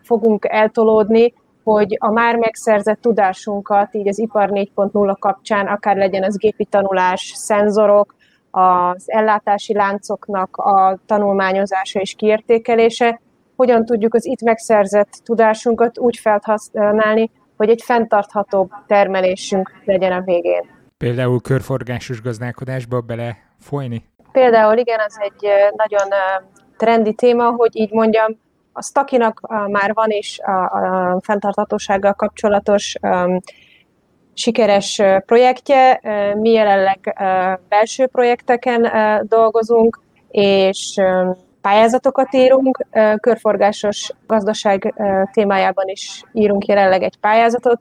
[0.03, 1.33] fogunk eltolódni,
[1.63, 7.33] hogy a már megszerzett tudásunkat, így az ipar 4.0 kapcsán, akár legyen az gépi tanulás,
[7.35, 8.15] szenzorok,
[8.51, 13.21] az ellátási láncoknak a tanulmányozása és kiértékelése,
[13.55, 20.63] hogyan tudjuk az itt megszerzett tudásunkat úgy felhasználni, hogy egy fenntarthatóbb termelésünk legyen a végén.
[20.97, 24.05] Például körforgásos gazdálkodásba bele folyni?
[24.31, 26.07] Például igen, az egy nagyon
[26.77, 28.37] trendi téma, hogy így mondjam,
[28.73, 32.95] a Stakinak már van is a, a fenntarthatósággal kapcsolatos
[34.33, 36.01] sikeres projektje.
[36.35, 37.15] Mi jelenleg
[37.69, 38.91] belső projekteken
[39.27, 39.99] dolgozunk,
[40.31, 41.01] és
[41.61, 42.85] pályázatokat írunk.
[43.19, 44.93] Körforgásos gazdaság
[45.33, 47.79] témájában is írunk jelenleg egy pályázatot,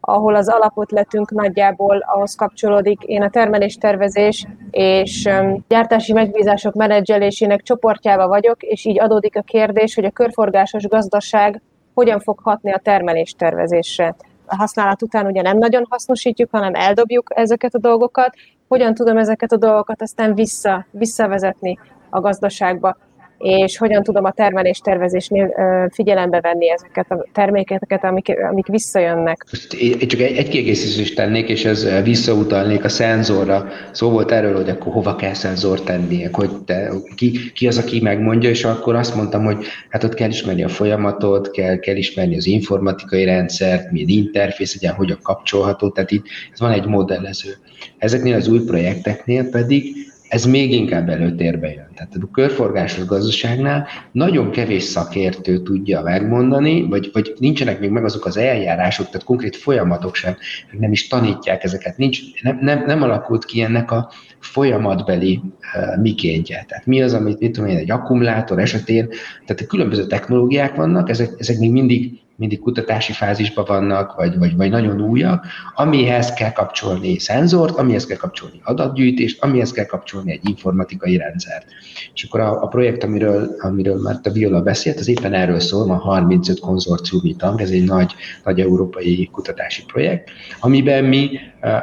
[0.00, 3.02] ahol az alapot letünk nagyjából ahhoz kapcsolódik.
[3.02, 5.28] Én a termeléstervezés és
[5.68, 11.62] gyártási megbízások menedzselésének csoportjába vagyok, és így adódik a kérdés, hogy a körforgásos gazdaság
[11.94, 17.74] hogyan fog hatni a termeléstervezésre a használat után ugye nem nagyon hasznosítjuk, hanem eldobjuk ezeket
[17.74, 18.34] a dolgokat,
[18.68, 21.78] hogyan tudom ezeket a dolgokat aztán vissza, visszavezetni
[22.10, 22.96] a gazdaságba.
[23.42, 25.54] És hogyan tudom a termelés tervezésnél
[25.92, 29.46] figyelembe venni ezeket a termékeket, amik, amik visszajönnek.
[29.78, 33.66] Én csak egy, egy kiegészítést tennék, és ez visszautalnék a szenzorra.
[33.92, 38.00] Szó volt erről, hogy akkor hova kell szenzor tenni, hogy te, ki, ki az, aki
[38.00, 39.56] megmondja, és akkor azt mondtam, hogy
[39.88, 44.90] hát ott kell ismerni a folyamatot, kell, kell ismerni az informatikai rendszert, milyen interfész, ugye,
[44.90, 47.50] hogyan kapcsolható, tehát itt ez van egy modellező.
[47.98, 51.88] Ezeknél az új projekteknél pedig ez még inkább előtérbe jön.
[51.94, 58.24] Tehát a körforgásos gazdaságnál nagyon kevés szakértő tudja megmondani, vagy, vagy nincsenek még meg azok
[58.26, 60.36] az eljárások, tehát konkrét folyamatok sem,
[60.78, 65.40] nem is tanítják ezeket, nincs, nem, nem, nem alakult ki ennek a folyamatbeli
[65.74, 66.64] uh, mikéntje.
[66.68, 69.08] Tehát mi az, amit, mit tudom én, egy akkumulátor esetén,
[69.46, 74.56] tehát a különböző technológiák vannak, ezek, ezek még mindig mindig kutatási fázisban vannak, vagy, vagy,
[74.56, 80.48] vagy nagyon újak, amihez kell kapcsolni szenzort, amihez kell kapcsolni adatgyűjtést, amihez kell kapcsolni egy
[80.48, 81.66] informatikai rendszert.
[82.14, 85.90] És akkor a, a projekt, amiről, amiről már a Viola beszélt, az éppen erről szól,
[85.90, 88.14] a 35 konzorciumi tank, ez egy nagy,
[88.44, 90.30] nagy európai kutatási projekt,
[90.60, 91.30] amiben mi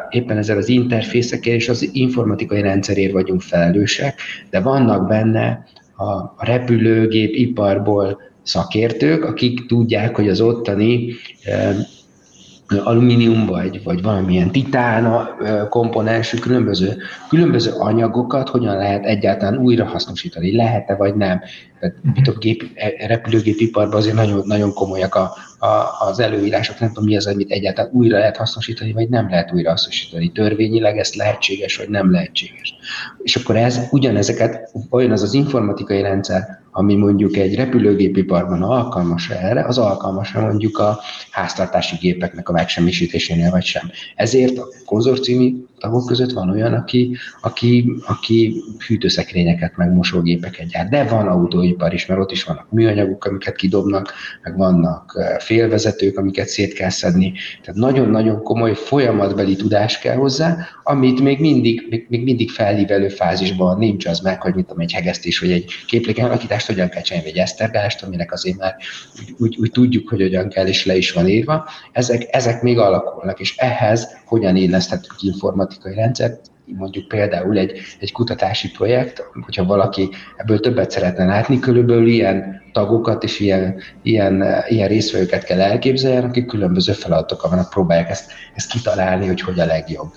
[0.10, 5.66] éppen ezzel az interfészekkel és az informatikai rendszerért vagyunk felelősek, de vannak benne
[5.98, 11.14] a repülőgép iparból szakértők, akik tudják, hogy az ottani
[12.78, 15.28] alumínium vagy, vagy valamilyen titán
[15.70, 16.98] komponensű különböző,
[17.30, 21.42] különböző anyagokat hogyan lehet egyáltalán újra hasznosítani, lehet-e vagy nem.
[21.80, 22.38] Tehát uh-huh.
[22.38, 27.28] gép, e, repülőgépiparban azért nagyon, nagyon komolyak a, a, az előírások, nem tudom mi az,
[27.28, 30.32] amit egyáltalán újra lehet hasznosítani, vagy nem lehet újra hasznosítani.
[30.32, 32.76] Törvényileg ez lehetséges, vagy nem lehetséges.
[33.24, 39.66] És akkor ez ugyanezeket, olyan az az informatikai rendszer, ami mondjuk egy repülőgépiparban alkalmas erre,
[39.66, 41.00] az alkalmas mondjuk a
[41.32, 43.92] háztartási gépeknek a megsemmisítésénél, vagy sem.
[44.16, 51.04] Ezért a konzorciumi tagok között van olyan, aki, aki, aki hűtőszekrényeket, meg mosógépeket gyárt, de
[51.04, 54.14] van autóipar is, mert ott is vannak műanyagok, amiket kidobnak,
[54.44, 57.34] meg vannak félvezetők, amiket szét kell szedni.
[57.64, 63.78] Tehát nagyon-nagyon komoly folyamatbeli tudás kell hozzá, amit még mindig, még, még mindig felívelő fázisban
[63.78, 68.04] nincs az meg, hogy mit egy hegesztés, vagy egy képlékenalakítást hogyan kell csinálni, vagy esztergálást,
[68.04, 68.76] aminek azért már
[69.20, 71.70] úgy, úgy, úgy, tudjuk, hogy hogyan kell, és le is van írva.
[71.92, 75.16] Ezek, ezek még alakulnak, és ehhez hogyan illeszthetünk
[75.70, 82.08] informatikai rendszert, mondjuk például egy, egy kutatási projekt, hogyha valaki ebből többet szeretne látni, körülbelül
[82.08, 88.32] ilyen tagokat és ilyen, ilyen, ilyen részvevőket kell elképzelni, akik különböző feladatokkal vannak, próbálják ezt,
[88.56, 90.10] ezt kitalálni, hogy hogy a legjobb.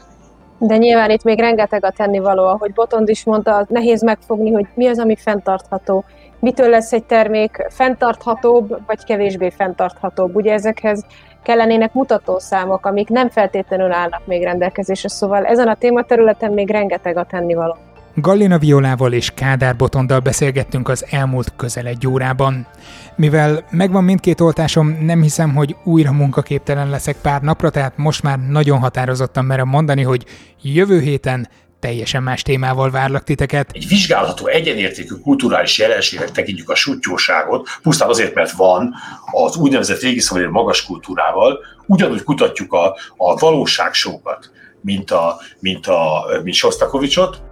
[0.58, 4.86] De nyilván itt még rengeteg a tennivaló, ahogy Botond is mondta, nehéz megfogni, hogy mi
[4.86, 6.04] az, ami fenntartható.
[6.40, 10.34] Mitől lesz egy termék fenntarthatóbb, vagy kevésbé fenntarthatóbb.
[10.34, 11.06] Ugye ezekhez
[11.42, 17.24] kellenének mutatószámok, amik nem feltétlenül állnak még rendelkezésre, szóval ezen a tématerületen még rengeteg a
[17.24, 17.76] tennivaló.
[18.14, 22.66] Gallina Violával és Kádár Botondal beszélgettünk az elmúlt közel egy órában.
[23.16, 28.38] Mivel megvan mindkét oltásom, nem hiszem, hogy újra munkaképtelen leszek pár napra, tehát most már
[28.48, 30.24] nagyon határozottan merem mondani, hogy
[30.62, 31.48] jövő héten
[31.82, 33.70] teljesen más témával várlak titeket.
[33.72, 38.94] Egy vizsgálható egyenértékű kulturális jelenségnek tekintjük a sutyóságot, pusztán azért, mert van
[39.32, 46.56] az úgynevezett régi magas kultúrával, ugyanúgy kutatjuk a, a valóságsókat, mint, a, mint, a, mint
[46.56, 47.42] Sostakovicsot.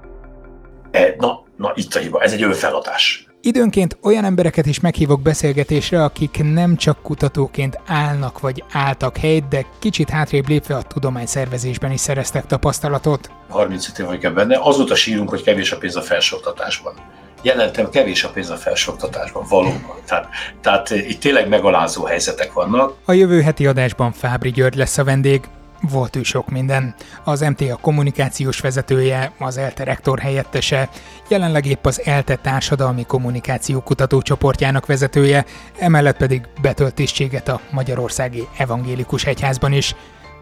[0.90, 3.29] E, na, na, itt a hiba, ez egy önfeladás.
[3.42, 9.64] Időnként olyan embereket is meghívok beszélgetésre, akik nem csak kutatóként állnak vagy álltak helyt, de
[9.78, 13.30] kicsit hátrébb lépve a tudományszervezésben is szereztek tapasztalatot.
[13.48, 16.94] 35 év vagyok benne, azóta sírunk, hogy kevés a pénz a felsőoktatásban.
[17.42, 19.96] Jelentem, kevés a pénz a felsőoktatásban, valóban.
[20.06, 20.28] Tehát,
[20.60, 22.94] tehát itt tényleg megalázó helyzetek vannak.
[23.04, 25.40] A jövő heti adásban Fábri György lesz a vendég,
[25.80, 26.94] volt ő sok minden.
[27.24, 30.88] Az MTA kommunikációs vezetője, az ELTE rektor helyettese,
[31.28, 35.44] jelenleg épp az ELTE társadalmi kommunikáció kutatócsoportjának vezetője,
[35.78, 39.94] emellett pedig betölt tisztséget a Magyarországi Evangélikus Egyházban is.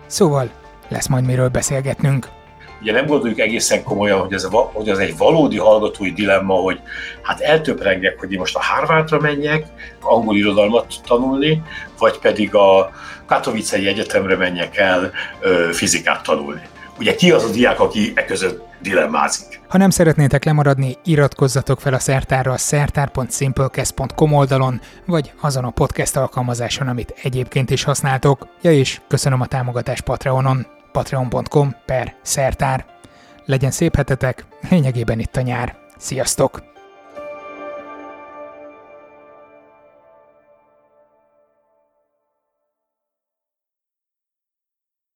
[0.06, 0.50] Szóval
[0.88, 2.37] lesz majd miről beszélgetnünk.
[2.80, 6.80] Ugye nem gondoljuk egészen komolyan, hogy ez, a, hogy ez egy valódi hallgatói dilemma, hogy
[7.22, 9.66] hát eltöprengek, hogy én most a Harvardra menjek,
[10.00, 11.62] angol irodalmat tanulni,
[11.98, 12.90] vagy pedig a
[13.26, 16.62] Katowice Egyetemre menjek el ö, fizikát tanulni.
[16.98, 19.60] Ugye ki az a diák, aki e között dilemmázik?
[19.68, 26.16] Ha nem szeretnétek lemaradni, iratkozzatok fel a szertárra a szertár.simplecast.com oldalon, vagy azon a podcast
[26.16, 28.46] alkalmazáson, amit egyébként is használtok.
[28.62, 32.86] Ja és köszönöm a támogatást Patreonon patreon.com per szertár.
[33.44, 35.76] Legyen szép hetetek, lényegében itt a nyár.
[35.96, 36.62] Sziasztok!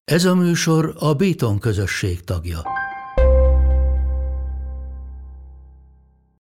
[0.05, 2.62] Ez a műsor a Béton közösség tagja.